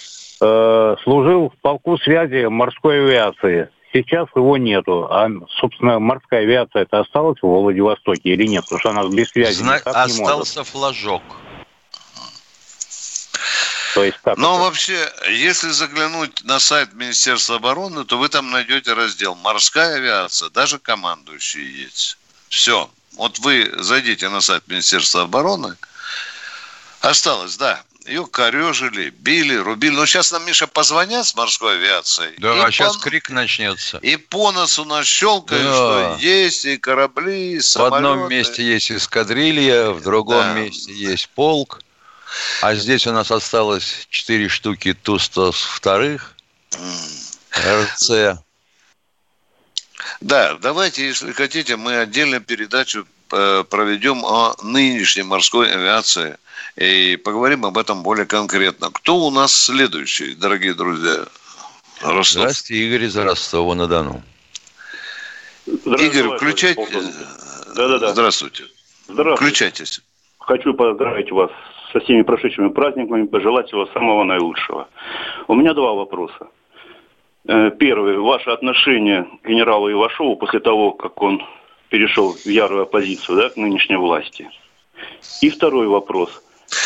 [0.42, 3.70] Э, служил в полку связи морской авиации.
[3.94, 5.08] Сейчас его нету.
[5.10, 8.64] А, собственно, морская авиация это осталась в Владивостоке или нет?
[8.64, 9.76] Потому что она без связи Зна-.
[9.76, 11.24] Остался флажок.
[13.98, 18.94] То есть как Но вообще, если заглянуть на сайт Министерства обороны, то вы там найдете
[18.94, 22.18] раздел «Морская авиация», даже командующие есть.
[22.48, 22.92] Все.
[23.18, 25.76] Вот вы зайдите на сайт Министерства обороны.
[27.02, 27.82] Осталось, да.
[28.08, 29.94] Ее корежили, били, рубили.
[29.94, 32.36] Но сейчас нам, Миша, позвонят с морской авиацией.
[32.38, 33.98] Да, и а сейчас по- крик начнется.
[33.98, 35.74] И по носу нас щелкают, Да.
[35.74, 37.96] что есть и корабли, и В самолеты.
[37.98, 40.54] одном месте есть эскадрилья, в другом Да.
[40.54, 41.82] месте есть полк.
[42.62, 46.22] А здесь у нас осталось четыре штуки Ту-102,
[47.58, 48.40] РЦ.
[50.22, 56.38] Да, давайте, если хотите, мы отдельно передачу проведем о нынешней морской авиации
[56.76, 58.90] и поговорим об этом более конкретно.
[58.92, 61.26] Кто у нас следующий, дорогие друзья?
[62.02, 62.42] Ростов.
[62.42, 64.22] Здравствуйте, Игорь из Ростова-на-Дону.
[65.66, 66.88] Игорь, включайте.
[67.76, 68.12] Да-да-да.
[68.12, 68.64] Здравствуйте.
[69.08, 69.36] Здравствуйте.
[69.36, 70.02] Включайтесь.
[70.40, 71.52] Хочу поздравить вас
[71.92, 74.88] со всеми прошедшими праздниками, пожелать всего самого наилучшего.
[75.48, 76.48] У меня два вопроса.
[77.48, 78.18] Э, Первый.
[78.18, 81.42] Ваше отношение к генералу Ивашову после того, как он
[81.90, 84.50] перешел в ярую оппозицию да, к нынешней власти.
[85.42, 86.30] И второй вопрос.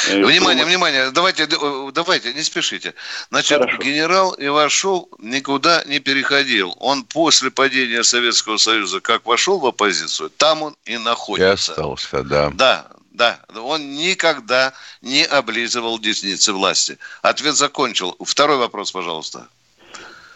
[0.09, 2.93] Э, Внимание, внимание, давайте, э, давайте, не спешите.
[3.31, 6.75] Значит, генерал Ивашов никуда не переходил.
[6.79, 11.71] Он после падения Советского Союза как вошел в оппозицию, там он и И находится.
[11.71, 12.51] остался, да.
[12.53, 13.39] Да, да.
[13.55, 16.99] Он никогда не облизывал десницы власти.
[17.23, 18.15] Ответ закончил.
[18.23, 19.47] Второй вопрос, пожалуйста.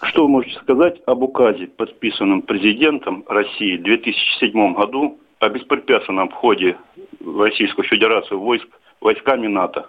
[0.10, 6.78] Что вы можете сказать об указе, подписанном президентом России в 2007 году о беспрепятственном входе
[7.20, 8.68] в Российскую Федерацию войск
[9.02, 9.88] войсками НАТО?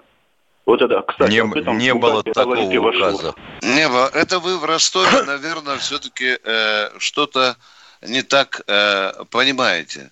[0.64, 3.34] Вот это, кстати, Не, этом не было такого указа.
[3.62, 4.10] Не было.
[4.12, 7.56] Это вы в Ростове, наверное, все-таки э, что-то
[8.02, 10.10] не так э, понимаете.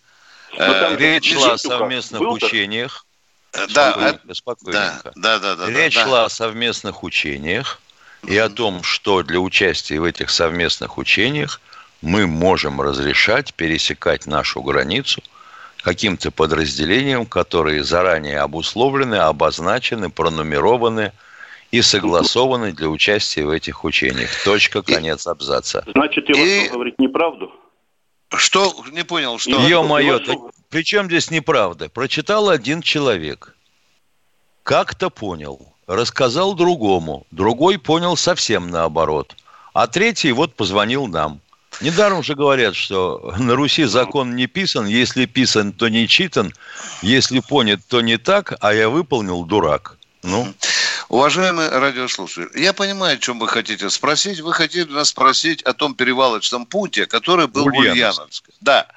[0.57, 3.05] Э, Речь шла о совместных Был учениях.
[3.53, 5.13] Да, Спокойненько, э, спокойненько.
[5.17, 6.05] да, да, да, да, Речь да.
[6.05, 7.81] шла о совместных учениях
[8.27, 11.61] и о том, что для участия в этих совместных учениях
[12.03, 15.23] мы можем разрешать пересекать нашу границу
[15.83, 21.13] каким-то подразделениям, которые заранее обусловлены, обозначены, пронумерованы
[21.71, 24.31] и согласованы для участия в этих учениях.
[24.45, 25.85] Точка, конец абзаца.
[25.93, 27.53] Значит, Ивашов говорит неправду?
[28.35, 28.75] Что?
[28.93, 29.67] Не понял, что?
[29.67, 30.39] Ё-моё, так
[30.71, 31.89] при чем здесь неправда?
[31.89, 33.55] Прочитал один человек,
[34.63, 39.35] как-то понял, рассказал другому, другой понял совсем наоборот,
[39.73, 41.41] а третий вот позвонил нам.
[41.81, 46.53] Недаром же говорят, что на Руси закон не писан, если писан, то не читан,
[47.03, 49.97] если понят, то не так, а я выполнил дурак.
[50.23, 50.55] Ну,
[51.09, 54.41] Уважаемые радиослушатели, я понимаю, о чем вы хотите спросить.
[54.41, 57.93] Вы хотите нас спросить о том перевалочном пункте, который был в Ульяновск.
[57.93, 58.53] Ульяновске.
[58.61, 58.89] Да.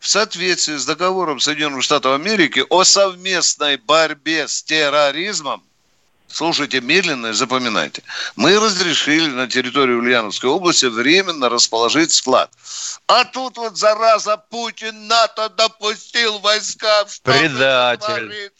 [0.00, 5.62] В соответствии с договором Соединенных Штатов Америки о совместной борьбе с терроризмом,
[6.28, 8.02] слушайте медленно и запоминайте,
[8.36, 12.50] мы разрешили на территории Ульяновской области временно расположить склад.
[13.06, 18.52] А тут вот, зараза, Путин НАТО допустил войска в штабы, Предатель.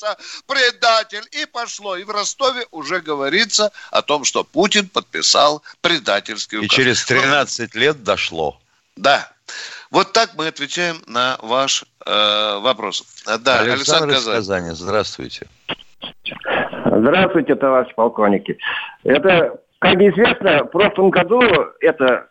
[0.47, 1.25] предатель.
[1.33, 1.97] И пошло.
[1.97, 6.77] И в Ростове уже говорится о том, что Путин подписал предательский и указ.
[6.77, 8.61] через 13 лет дошло.
[8.97, 9.31] Да.
[9.91, 13.05] Вот так мы отвечаем на ваш э, вопрос.
[13.25, 14.37] Да, Александр, Александр Казань.
[14.37, 15.47] Казани, здравствуйте.
[17.01, 18.57] Здравствуйте, товарищ полковники.
[19.05, 21.41] Это, как известно, в прошлом году
[21.81, 22.29] это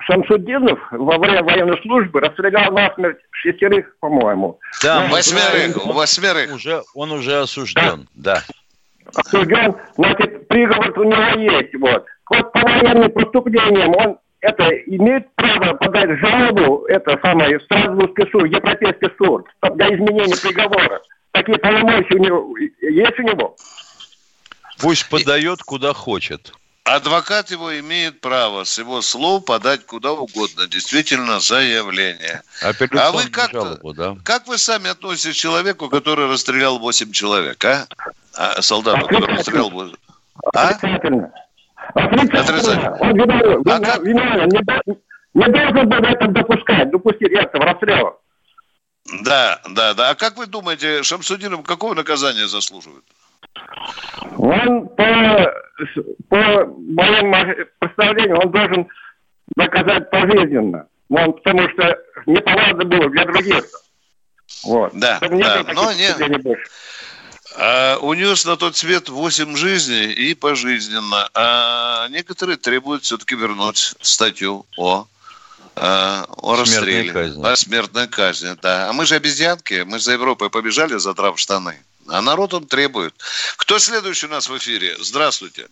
[0.00, 4.58] Шамсудинов во время военной службы расстрелял насмерть шестерых, по-моему.
[4.82, 6.54] Там Восьмерых, восьмерых.
[6.54, 8.42] Уже, он уже осужден, да.
[9.14, 12.06] Осужден, значит, приговор у него есть, вот.
[12.30, 18.46] Вот по военным преступлениям он это имеет право подать жалобу, это самое, в Страсбургский суд,
[18.46, 21.00] Европейский суд, для изменения приговора.
[21.32, 23.56] Такие полномочия у него есть у него?
[24.82, 26.52] Пусть подает куда хочет.
[26.84, 32.42] Адвокат его имеет право с его слов подать куда угодно, действительно, заявление.
[32.60, 34.16] Апелляционную А вы как, жалобу, да?
[34.24, 37.86] как вы сами относитесь к человеку, который расстрелял 8 человек, а?
[38.34, 39.94] а солдату, который расстрелял 8...
[40.54, 40.68] А?
[40.70, 41.32] Отрицательно.
[41.94, 42.96] Отрицательно.
[42.98, 44.98] Он виновен, виновен, виновен.
[45.34, 48.18] Не, не должен был это допускать, допустить этого расстрела.
[49.24, 50.10] Да, да, да.
[50.10, 53.04] А как вы думаете, Шамсудинов какого наказания заслуживает?
[54.38, 55.52] Он по,
[56.28, 58.88] по моему представлению, он должен
[59.56, 60.86] доказать пожизненно.
[61.10, 63.64] Он, потому что неповадно было для других.
[64.64, 64.92] Вот.
[64.94, 66.56] Да, Чтобы не да, но не-.
[67.58, 71.28] А, унес на тот свет 8 жизней и пожизненно.
[71.34, 75.06] А некоторые требуют все-таки вернуть статью о,
[75.76, 77.12] а, о Смертной расстреле.
[77.12, 77.44] казни.
[77.44, 78.88] О смертной казни, да.
[78.88, 81.78] А мы же обезьянки, мы же за Европой побежали, задрав штаны.
[82.08, 83.14] А народ он требует.
[83.56, 84.94] Кто следующий у нас в эфире?
[85.00, 85.66] Здравствуйте.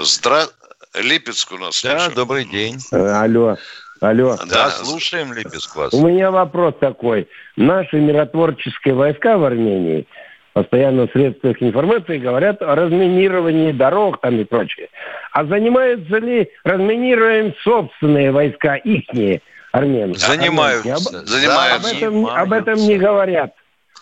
[0.00, 0.46] Здра...
[0.94, 1.82] Липецк у нас.
[1.82, 2.14] Да, слушаем.
[2.14, 2.78] добрый день.
[2.92, 3.56] Э, Алло,
[4.00, 4.36] алло.
[4.48, 5.92] Да, слушаем, Липецк, вас.
[5.92, 7.28] У меня вопрос такой.
[7.56, 10.06] Наши миротворческие войска в Армении
[10.54, 14.88] постоянно в средствах информации говорят о разминировании дорог там и прочее.
[15.32, 20.14] А занимаются ли разминируем собственные войска, ихние армяне?
[20.14, 20.94] Занимаются.
[20.94, 21.90] Об- Занимаются.
[21.90, 23.52] Об этом, об этом не говорят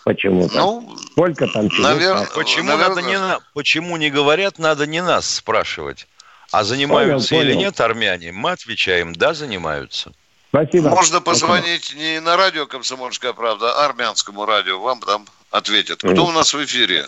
[0.07, 0.57] почему-то.
[0.57, 2.33] Ну, Сколько там чего наверно, так.
[2.33, 6.07] Почему, Наверное- надо не, почему не говорят, надо не нас спрашивать.
[6.51, 7.65] А занимаются Понял, или понял.
[7.65, 10.13] нет армяне, мы отвечаем, да, занимаются.
[10.49, 10.89] Спасибо.
[10.89, 14.79] Можно позвонить не на радио «Комсомольская правда», а армянскому радио.
[14.79, 15.97] Вам там ответят.
[15.99, 17.05] Кто у нас в эфире?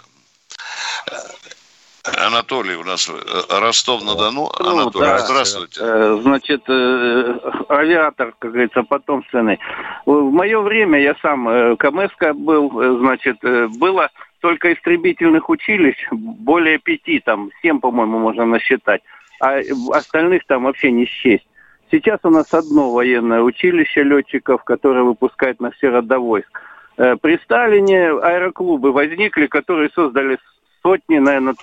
[2.17, 4.50] Анатолий у нас, э, Ростов-на-Дону.
[4.60, 5.19] Ну, Анатолий, да.
[5.19, 5.80] здравствуйте.
[5.82, 9.60] Э, Значит, э, авиатор, как говорится, потомственный.
[10.06, 13.38] В мое время я сам КМСК был, значит,
[13.78, 14.10] было
[14.41, 19.02] только истребительных училищ, более пяти, там, семь, по-моему, можно насчитать,
[19.41, 19.60] а
[19.91, 21.45] остальных там вообще не счесть.
[21.91, 26.62] Сейчас у нас одно военное училище летчиков, которое выпускает на все рода войск.
[26.98, 30.38] Э, При Сталине аэроклубы возникли, которые создали
[30.84, 31.56] сотни, наверное,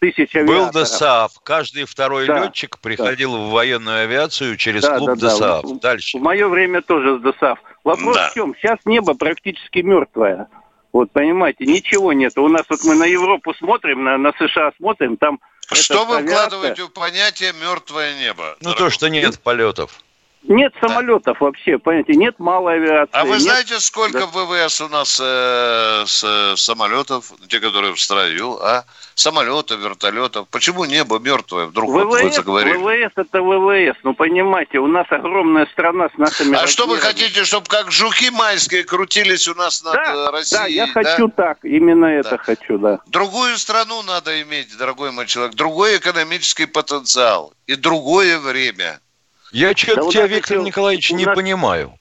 [0.00, 0.70] тысяч Был.
[0.70, 1.32] ДСААФ.
[1.44, 5.28] Каждый второй Да, летчик приходил в военную авиацию через Да, клуб да, да.
[5.28, 5.64] ДСААФ.
[5.64, 6.18] В- Дальше.
[6.18, 7.58] В мое время тоже с ДСАФ.
[7.84, 8.28] Вопрос Да.
[8.30, 8.54] в чем?
[8.60, 10.48] Сейчас небо практически мертвое.
[10.92, 12.36] Вот, понимаете, ничего нет.
[12.36, 15.38] У нас вот мы на Европу смотрим, на, на США смотрим, там...
[15.72, 18.56] Что вы авиация- вкладываете в понятие «мертвое небо»?
[18.60, 20.00] Ну, то, что нет полетов.
[20.44, 23.10] Нет самолетов вообще, понимаете, нет малой авиации.
[23.12, 24.26] А вы нет- знаете, сколько Да.
[24.26, 28.84] ВВС у нас э, с, э, самолетов, те, которые в строю, а?
[29.14, 30.48] Самолетов, вертолетов.
[30.48, 31.66] Почему небо мертвое?
[31.66, 32.74] Вдруг вот вы ВВС, заговорили.
[32.76, 36.56] ВВС это ВВС, ну понимаете, у нас огромная страна с нашими...
[36.56, 37.20] А что вы размерами.
[37.20, 40.58] хотите, чтобы как жуки майские крутились у нас над э, Россией?
[40.58, 40.92] Да, я да?
[40.92, 43.00] хочу так, именно это хочу, да.
[43.08, 49.00] Другую страну надо иметь, дорогой мой человек, другой экономический потенциал и другое время.
[49.52, 51.98] Я что-то Да тебя, Виктор еще- Николаевич, не нас- понимаю.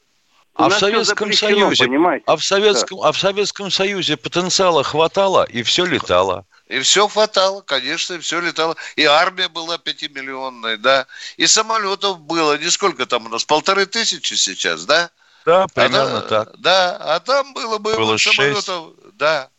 [0.58, 2.24] у А в Советском Союзе, понимаете?
[2.28, 6.46] а в Советском, а в Советском Союзе потенциала хватало и все летало.
[6.68, 8.76] И все хватало, конечно, и все летало.
[8.96, 11.08] И армия была пятимиллионной, да.
[11.38, 15.10] И самолетов было, не сколько там у нас, полторы тысячи сейчас, да?
[15.46, 16.60] Да, А примерно та- так.
[16.60, 19.50] Да, а там было бы Было самолетов, да.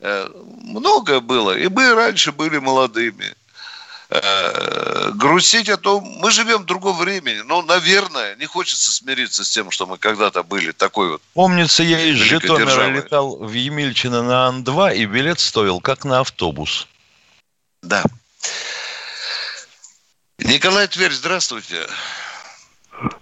[0.00, 0.28] Э,
[0.62, 1.56] Много было.
[1.56, 3.34] И мы раньше были молодыми.
[4.08, 7.42] Э, Грустить о том, мы живем в другом времени.
[7.44, 11.22] Но, наверное, не хочется смириться с тем, что мы когда-то были такой вот.
[11.34, 12.96] Помнится, я из Житомира державой.
[12.96, 16.86] летал в Емельчино на Ан-2, и билет стоил как на автобус.
[17.82, 18.02] Да.
[20.38, 21.86] Николай Тверь, здравствуйте.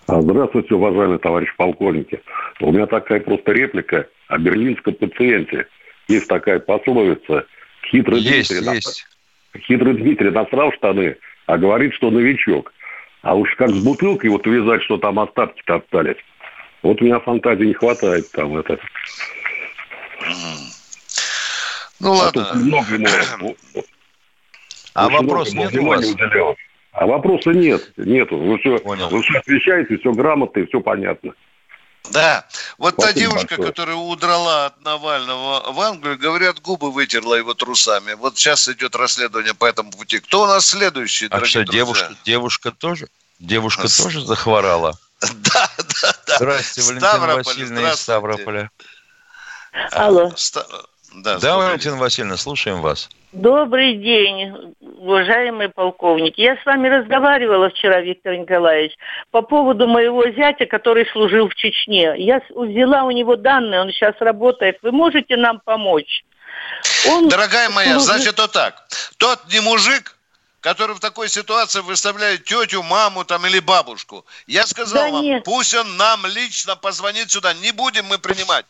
[0.06, 2.22] А, Здравствуйте, уважаемые товарищи полковники.
[2.60, 5.66] У меня такая просто реплика о берлинском пациенте.
[6.08, 7.46] Есть такая пословица.
[7.90, 9.06] Хитрый Есть, Дмитрий, есть.
[9.60, 12.72] Хитрый Дмитрий насрал штаны, а говорит, что новичок.
[13.22, 16.16] А уж как с бутылкой вот увязать, что там остатки-то остались.
[16.82, 18.78] Вот у меня фантазии не хватает там это.
[22.00, 22.44] Ну А ладно.
[22.44, 23.56] тут много ему-
[24.94, 26.04] А вопрос много нет у вас?
[26.04, 26.56] уделялось.
[26.92, 28.36] А вопроса нет, нету.
[28.36, 31.34] Вы все, вы все отвечаете, все грамотно и все понятно.
[32.10, 32.46] Да,
[32.78, 33.68] вот та Спасибо девушка, большое.
[33.68, 38.12] которая удрала от Навального в Англию, говорят, губы вытерла его трусами.
[38.12, 40.20] Вот сейчас идет расследование по этому пути.
[40.20, 41.64] Кто у нас следующий, А что, друзья?
[41.72, 43.08] девушка, девушка тоже?
[43.38, 44.98] Девушка тоже захворала?
[45.20, 45.70] Да,
[46.02, 46.36] да, да.
[46.36, 48.02] Здрасте, Валентина Ставрополь, Васильевна из здравствуйте.
[48.02, 48.70] Ставрополя.
[49.92, 50.32] Алло.
[50.36, 50.66] Ста-
[51.14, 51.56] Да, Да.
[51.56, 53.08] Валентина Васильевна, слушаем вас.
[53.34, 56.38] Добрый день, уважаемый полковник.
[56.38, 58.92] Я с вами разговаривала вчера, Виктор Николаевич,
[59.32, 62.14] по поводу моего зятя, который служил в Чечне.
[62.16, 64.78] Я взяла у него данные, он сейчас работает.
[64.82, 66.24] Вы можете нам помочь?
[67.08, 68.86] Он Дорогая моя, значит вот так.
[69.16, 70.16] Тот не мужик,
[70.60, 74.24] который в такой ситуации выставляет тетю, маму там или бабушку.
[74.46, 75.42] Я сказал Да вам, нет.
[75.42, 77.52] пусть он нам лично позвонит сюда.
[77.52, 78.64] Не будем мы принимать.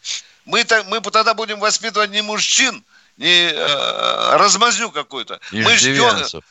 [0.46, 2.82] Мы, то мы тогда будем воспитывать не мужчин,
[3.16, 5.40] не э, размазню какую-то.
[5.52, 6.42] Мы ждем.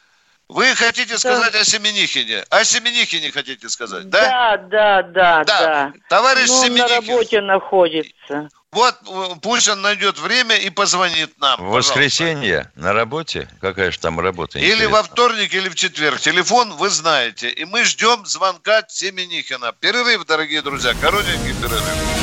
[0.50, 2.44] Вы хотите сказать о Семенихине?
[2.50, 4.58] О Семенихине хотите сказать, да?
[4.58, 5.94] Да, да, да, да.
[6.10, 6.96] Товарищ Но он на Семенихин.
[6.96, 8.50] работе находится.
[8.72, 11.60] Вот э, пусть он найдет время и позвонит нам.
[11.60, 13.48] В воскресенье на работе?
[13.62, 14.60] Какая же там работа?
[14.60, 14.90] Или интересно?
[14.90, 16.20] во вторник, или в четверг.
[16.20, 17.50] Телефон вы знаете.
[17.50, 19.74] И мы ждем звонка Семенихина.
[19.80, 20.94] Перерыв, дорогие друзья.
[21.02, 22.23] Коротенький перерыв.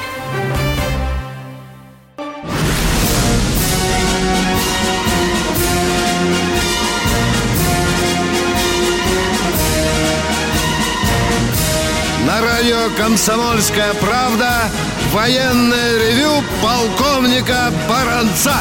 [12.25, 14.69] На радио «Комсомольская правда»
[15.11, 18.55] военное ревю полковника Баранца.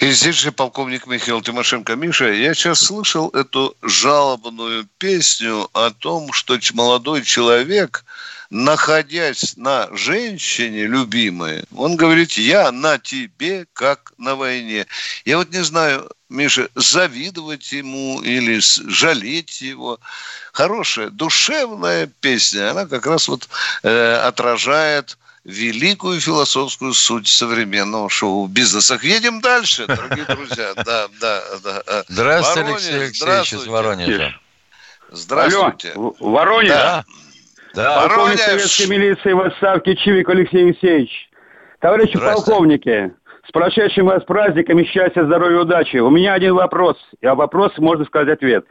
[0.00, 1.96] И здесь же полковник Михаил Тимошенко.
[1.96, 8.04] Миша, я сейчас слышал эту жалобную песню о том, что молодой человек,
[8.50, 14.86] находясь на женщине любимой, он говорит, я на тебе, как на войне.
[15.24, 19.98] Я вот не знаю, Миша, завидовать ему или жалеть его.
[20.52, 22.70] Хорошая, душевная песня.
[22.70, 23.48] Она как раз вот
[23.82, 28.98] э, отражает великую философскую суть современного шоу-бизнеса.
[29.02, 30.74] Едем дальше, дорогие друзья.
[30.84, 32.04] Да, да, да.
[32.08, 33.66] Здравствуйте, Воронеж, Алексей Алексеевич из.
[33.66, 34.40] Воронежа.
[35.10, 35.92] Здравствуйте.
[35.92, 36.68] Алло, Воронеж?
[36.68, 37.04] Да.
[37.78, 38.08] Да.
[38.08, 41.30] Полковник советской милиции в отставке Чивик Алексей Алексеевич.
[41.78, 43.12] Товарищи полковники,
[43.46, 45.98] с прошедшим вас праздником и счастья, здоровья, удачи.
[45.98, 48.64] У меня один вопрос, и а вопрос можно сказать ответ.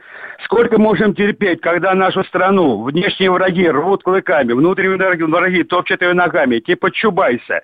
[0.44, 6.58] Сколько можем терпеть, когда нашу страну внешние враги рвут клыками, внутренние враги, топчут ее ногами,
[6.58, 7.62] типа Чубайса,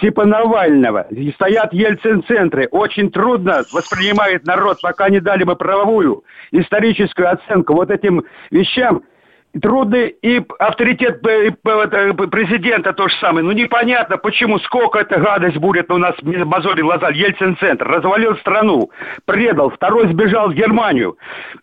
[0.00, 2.68] типа Навального, и стоят Ельцин-центры.
[2.70, 6.22] Очень трудно воспринимает народ, пока не дали бы правовую
[6.52, 8.22] историческую оценку вот этим
[8.52, 9.02] вещам,
[9.62, 13.44] Трудный и авторитет п- это, п- президента то же самое.
[13.46, 17.10] Ну непонятно, почему, сколько эта гадость будет у нас мозоли глаза.
[17.10, 18.90] Ельцин-центр развалил страну,
[19.26, 21.16] предал, второй сбежал в Германию.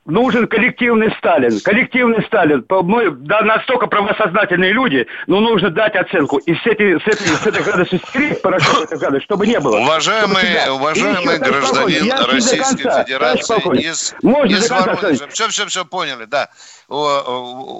[0.06, 1.60] Нужен коллективный Сталин.
[1.64, 2.66] Коллективный Сталин.
[2.70, 6.38] Мы да, настолько правосознательные люди, но нужно дать оценку.
[6.38, 9.80] И с, этой, с, этой, с этой гадостью стереть порошок этой гадости, чтобы не было.
[9.80, 15.28] Уважаемый, уважаемый еще, товарищ гражданин я Российской конца, Федерации из, Можно из Воронежа.
[15.28, 16.48] Все, все, все поняли, да.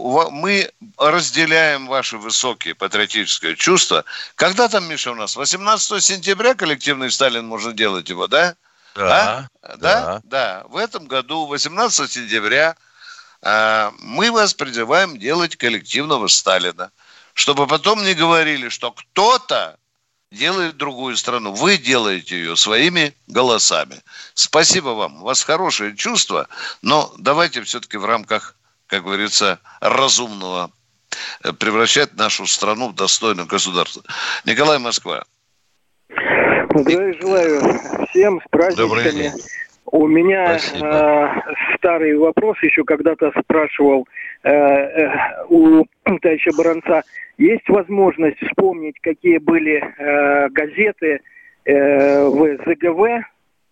[0.02, 4.04] Мы разделяем ваши высокие патриотические чувства.
[4.36, 5.36] Когда там, Миша, у нас?
[5.36, 8.56] 18 сентября коллективный Сталин можно делать его, да?
[8.96, 9.68] Да, А?
[9.68, 9.78] Да?
[9.78, 10.22] да.
[10.24, 10.64] Да.
[10.70, 12.76] В этом году, 18 сентября,
[13.42, 16.92] а, мы вас призываем делать коллективного Сталина.
[17.34, 19.78] Чтобы потом не говорили, что кто-то
[20.32, 21.54] делает другую страну.
[21.54, 24.02] Вы делаете ее своими голосами.
[24.34, 25.22] Спасибо вам.
[25.22, 26.48] У вас хорошее чувство,
[26.82, 28.56] но давайте все-таки в рамках,
[28.92, 30.70] как говорится, разумного
[31.44, 34.04] э, превращать нашу страну в достойное государство.
[34.46, 35.24] Николай Москва.
[36.10, 37.62] Здравия желаю
[38.10, 38.88] всем с праздниками.
[38.88, 39.32] Добрый день.
[39.86, 40.88] У меня Спасибо.
[40.88, 44.08] э, старый вопрос, еще когда-то спрашивал
[44.44, 47.04] э, э, у товарища Баранца.
[47.38, 51.22] Есть возможность вспомнить, какие были э, газеты
[51.64, 53.26] э, в ЗГВ?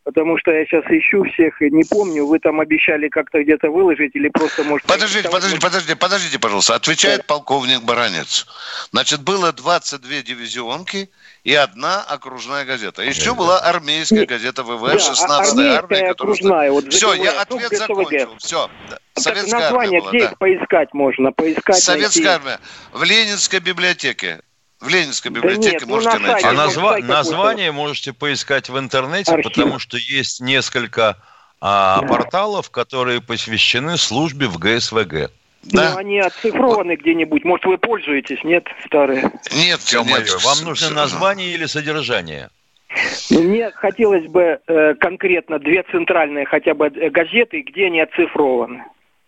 [0.04, 2.26] Потому что я сейчас ищу всех и не помню.
[2.26, 4.88] Вы там обещали как-то где-то выложить или просто может...
[4.88, 6.76] Подождите, подождите, подождите, подождите, пожалуйста.
[6.76, 8.48] Отвечает полковник Баранец.
[8.92, 11.10] Значит, было 22 дивизионки
[11.44, 13.04] и одна окружная газета.
[13.04, 16.12] Еще была армейская газета ВВ, Да, 16-я армейская, армия, которая...
[16.12, 18.36] окружная, вот Все, я ответ закончил.
[18.40, 18.70] Все.
[18.88, 20.26] Так Советская название, армия была, где да.
[20.26, 21.32] их поискать можно?
[21.32, 22.40] Поискать, Советская найти?
[22.40, 22.60] армия.
[22.94, 24.40] В Ленинской библиотеке.
[24.80, 26.48] В Ленинской Да библиотеке нет, ну, можете на найти.
[26.48, 29.52] А назва- название можете поискать в интернете, Архив.
[29.52, 31.18] потому что есть несколько
[31.62, 35.32] а, порталов, которые посвящены службе в ГСВГ.
[35.64, 35.92] Да.
[35.92, 37.44] Ну, они оцифрованы где-нибудь.
[37.44, 39.30] Может, вы пользуетесь, нет, старые?
[39.54, 40.44] Нет, Ё-моё, нет.
[40.44, 42.50] вам нужно название или содержание?
[43.30, 48.86] Ну, Мне хотелось бы э, конкретно две центральные хотя бы э, газеты, где они оцифрованы.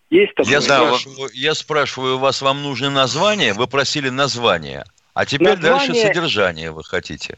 [0.10, 0.54] Есть такое?
[0.54, 3.54] Я спрашиваю, я спрашиваю у вас, вам нужно название?
[3.54, 4.86] Вы просили название.
[5.14, 7.38] А теперь дальше Название- содержание вы хотите.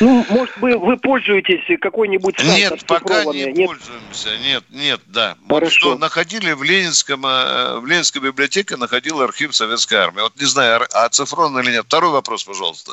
[0.00, 3.52] Ну, может, вы, вы пользуетесь какой-нибудь сайт Нет, пока не?
[3.52, 3.66] Нет?
[3.68, 4.38] пользуемся.
[4.38, 5.36] Нет, нет, да.
[5.42, 5.78] Вот Хорошо.
[5.78, 10.22] что находили в Ленинском, э, в Ленинской библиотеке находил архив Советской Армии.
[10.22, 11.84] Вот не знаю, ар- оцифрован или нет.
[11.84, 12.92] Второй вопрос, пожалуйста.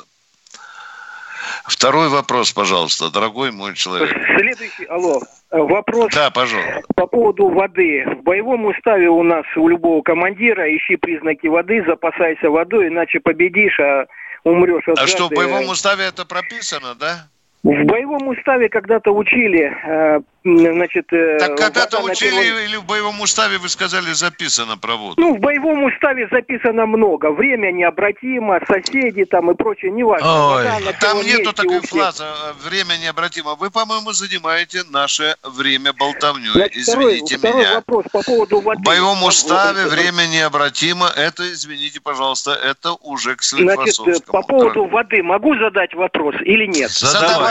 [1.65, 4.09] Второй вопрос, пожалуйста, дорогой мой человек.
[4.37, 5.21] Следующий, алло,
[5.63, 6.81] вопрос Да, пожалуйста.
[6.95, 8.03] по поводу воды.
[8.19, 13.79] В боевом уставе у нас у любого командира ищи признаки воды, запасайся водой, иначе победишь,
[13.79, 14.05] а
[14.43, 15.35] умрешь от А что, в жажды.
[15.35, 17.27] боевом уставе это прописано, да?
[17.65, 21.11] В боевом уставе когда-то учили, э, значит...
[21.11, 25.15] э, Так когда-то учили первом- или в боевом уставе, вы сказали, записано про воду?
[25.17, 27.31] Ну, в боевом уставе записано много.
[27.31, 30.27] Время необратимо, соседи там и прочее, неважно.
[30.27, 33.55] Ой, Вода там нету такой фразы э, «время необратимо».
[33.55, 36.51] Вы, по-моему, занимаете наше время болтовней.
[36.53, 37.75] Значит, второй, Извините второй меня.
[37.77, 38.79] вопрос по поводу воды.
[38.79, 41.07] В боевом уставе э, время необратимо.
[41.15, 46.91] Это, извините, пожалуйста, это уже к Значит, по поводу воды могу задать вопрос или нет?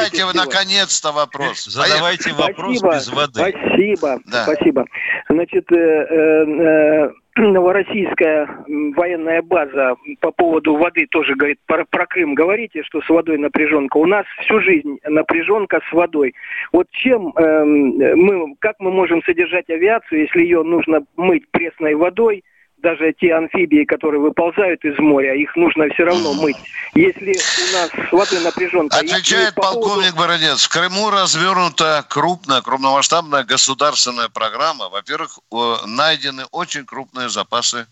[0.04, 0.58] Задавайте вы, Давайте.
[0.58, 1.64] наконец-то, вопрос.
[1.64, 3.40] Задавайте вопрос Спасибо, без воды.
[3.40, 4.42] Спасибо, Да.
[4.44, 4.86] спасибо.
[5.28, 8.48] Значит, э, э, э, новороссийская
[8.94, 13.96] военная база по поводу воды тоже говорит, про, про Крым говорите, что с водой напряженка.
[13.96, 16.34] У нас всю жизнь напряженка с водой.
[16.72, 22.44] Вот чем эм, мы, как мы можем содержать авиацию, если ее нужно мыть пресной водой,
[22.84, 26.56] даже те амфибии, которые выползают из моря, их нужно все равно мыть.
[26.94, 28.98] Если у нас с водой напряженка...
[28.98, 30.62] Отвечает по поводу- полковник Бородец.
[30.62, 34.90] В Крыму развернута крупная, крупномасштабная государственная программа.
[34.90, 35.38] Во-первых,
[35.86, 37.86] найдены очень крупные запасы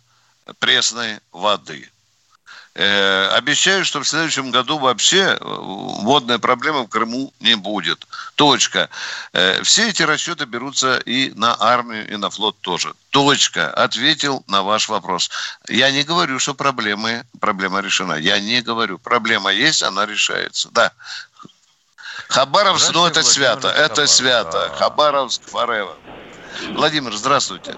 [0.59, 1.89] пресной воды.
[2.75, 8.07] Э, обещаю, что в следующем году вообще э, водной проблемы в Крыму не будет.
[8.35, 8.89] Точка.
[9.35, 12.95] Э, все эти расчеты берутся и на армию, и на флот тоже.
[13.11, 13.71] Точка.
[13.71, 15.31] Ответил на ваш вопрос.
[15.69, 18.15] Я не говорю, что проблемы, проблема решена.
[18.15, 18.99] Я не говорю.
[18.99, 20.71] Проблема есть, она решается.
[20.73, 20.93] Да.
[22.29, 23.69] Хабаровск, ну это свято.
[23.69, 24.73] Это свято.
[24.79, 25.95] Хабаровск forever.
[26.71, 27.77] Владимир, здравствуйте.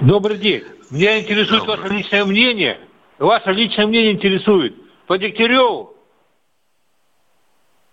[0.00, 0.64] Добрый день.
[0.90, 2.78] Меня интересует ваше личное мнение.
[3.20, 4.74] Ваше личное мнение интересует.
[5.06, 5.94] По Дегтяреву?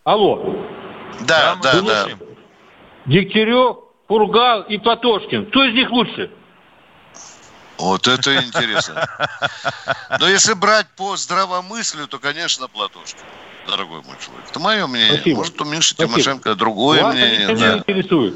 [0.05, 0.55] Алло.
[1.21, 2.07] Да, да, да.
[3.05, 5.47] Дегтярев, Пургал и Платошкин.
[5.47, 6.31] Кто из них лучше?
[7.77, 9.07] Вот это интересно.
[10.19, 13.19] Но если брать по здравомыслию, то, конечно, Платошкин,
[13.67, 14.45] дорогой мой человек.
[14.49, 15.13] Это мое мнение.
[15.15, 15.37] Спасибо.
[15.39, 16.13] Может, у Миши Спасибо.
[16.13, 17.47] Тимошенко другое Ваше мнение.
[17.49, 17.77] мнение Да.
[17.79, 18.35] интересует.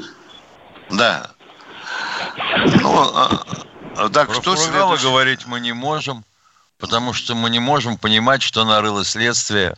[0.90, 1.30] да.
[2.82, 3.42] Ну, а-
[3.96, 5.04] а, да, Про кто следующий?
[5.06, 6.24] говорить мы не можем,
[6.82, 9.76] потому что мы не можем понимать, что нарыло следствие.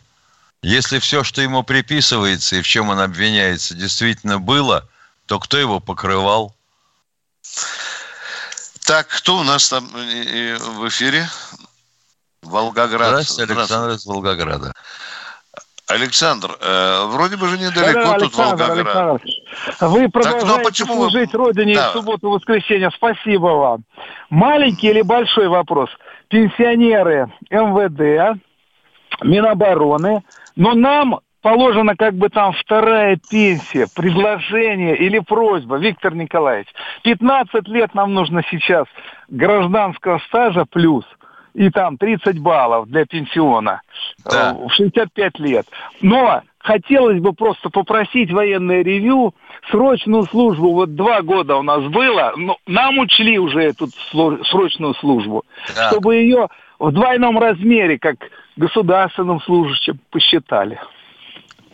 [0.63, 4.87] Если все, что ему приписывается и в чем он обвиняется, действительно было,
[5.27, 6.55] то кто его покрывал?
[8.87, 11.29] Так, кто у нас там э, э, в эфире?
[12.41, 13.09] Волгоград.
[13.09, 14.73] Здравствуйте, Александр из Волгограда.
[15.87, 19.21] Александр, э, вроде бы же недалеко Да, тут Александр, Волгоград.
[19.21, 19.21] Александр,
[19.81, 21.89] вы Так, продолжаете ну, а почему вы- служить Родине Да.
[21.89, 22.89] в субботу и воскресенье.
[22.95, 23.83] Спасибо вам.
[24.31, 25.91] Маленький или большой вопрос?
[26.29, 28.39] Пенсионеры МВД,
[29.23, 30.23] Минобороны,
[30.55, 36.67] но нам положена как бы там вторая пенсия, предложение или просьба, Виктор Николаевич.
[37.03, 38.87] 15 лет нам нужно сейчас
[39.29, 41.05] гражданского стажа плюс
[41.55, 43.81] и там 30 баллов для пенсиона
[44.25, 44.51] Да.
[44.51, 45.65] э, в 65 лет.
[46.01, 49.33] Но хотелось бы просто попросить военное ревью
[49.71, 50.73] срочную службу.
[50.73, 55.43] Вот два года у нас было, но нам учли уже эту срочную службу,
[55.73, 55.91] Так.
[55.91, 58.17] чтобы ее в двойном размере, как
[58.57, 60.79] государственным служащим, посчитали.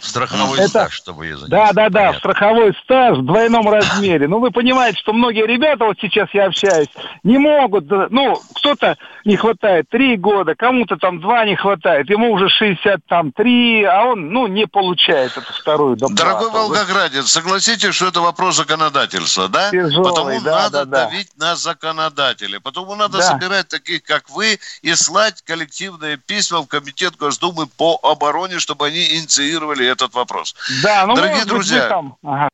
[0.02, 1.52] Страховой Это- стаж, чтобы ее занести.
[1.52, 4.28] Да, да, да, страховой стаж в двойном размере.
[4.28, 6.88] Ну, вы понимаете, что многие ребята, вот сейчас я общаюсь,
[7.24, 12.49] не могут, ну, кто-то не хватает три года, кому-то там два не хватает, ему уже
[12.49, 16.16] 63, а он, ну, не получает эту вторую доплату.
[16.24, 19.70] Дорогой Волгоградец, согласитесь, что это вопрос законодательства, да?
[19.70, 21.06] Тяжелый, Потому да, надо да, да.
[21.06, 22.60] давить на законодателей.
[22.60, 23.24] Потому надо Да.
[23.24, 28.99] собирать таких, как вы, и слать коллективные письма в Комитет Госдумы по обороне, чтобы они
[29.18, 30.56] инициировали этот вопрос.
[30.84, 32.50] Да, ну, Дорогие может быть, вы друзья, там- ага.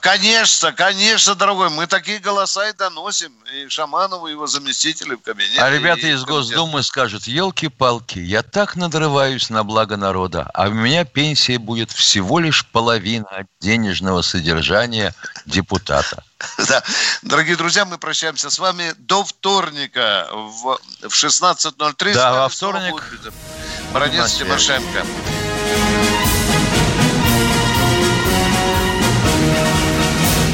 [0.00, 3.32] Конечно, конечно, дорогой, мы такие голоса и доносим.
[3.54, 5.60] И Шаманову, и его заместителей в кабинете.
[5.60, 6.24] А ребята из.
[6.24, 12.38] Госдумы скажут, елки-палки, я так надрываюсь на благо народа, а у меня пенсия будет всего
[12.38, 15.14] лишь половина от денежного содержания
[15.46, 16.24] депутата.
[16.68, 16.82] Да.
[17.22, 22.12] Дорогие друзья, мы прощаемся с вами до вторника в, в 16.03.
[22.12, 23.00] С Да, во вторник
[23.92, 24.34] Баранец.
[24.34, 25.06] Тимошенко.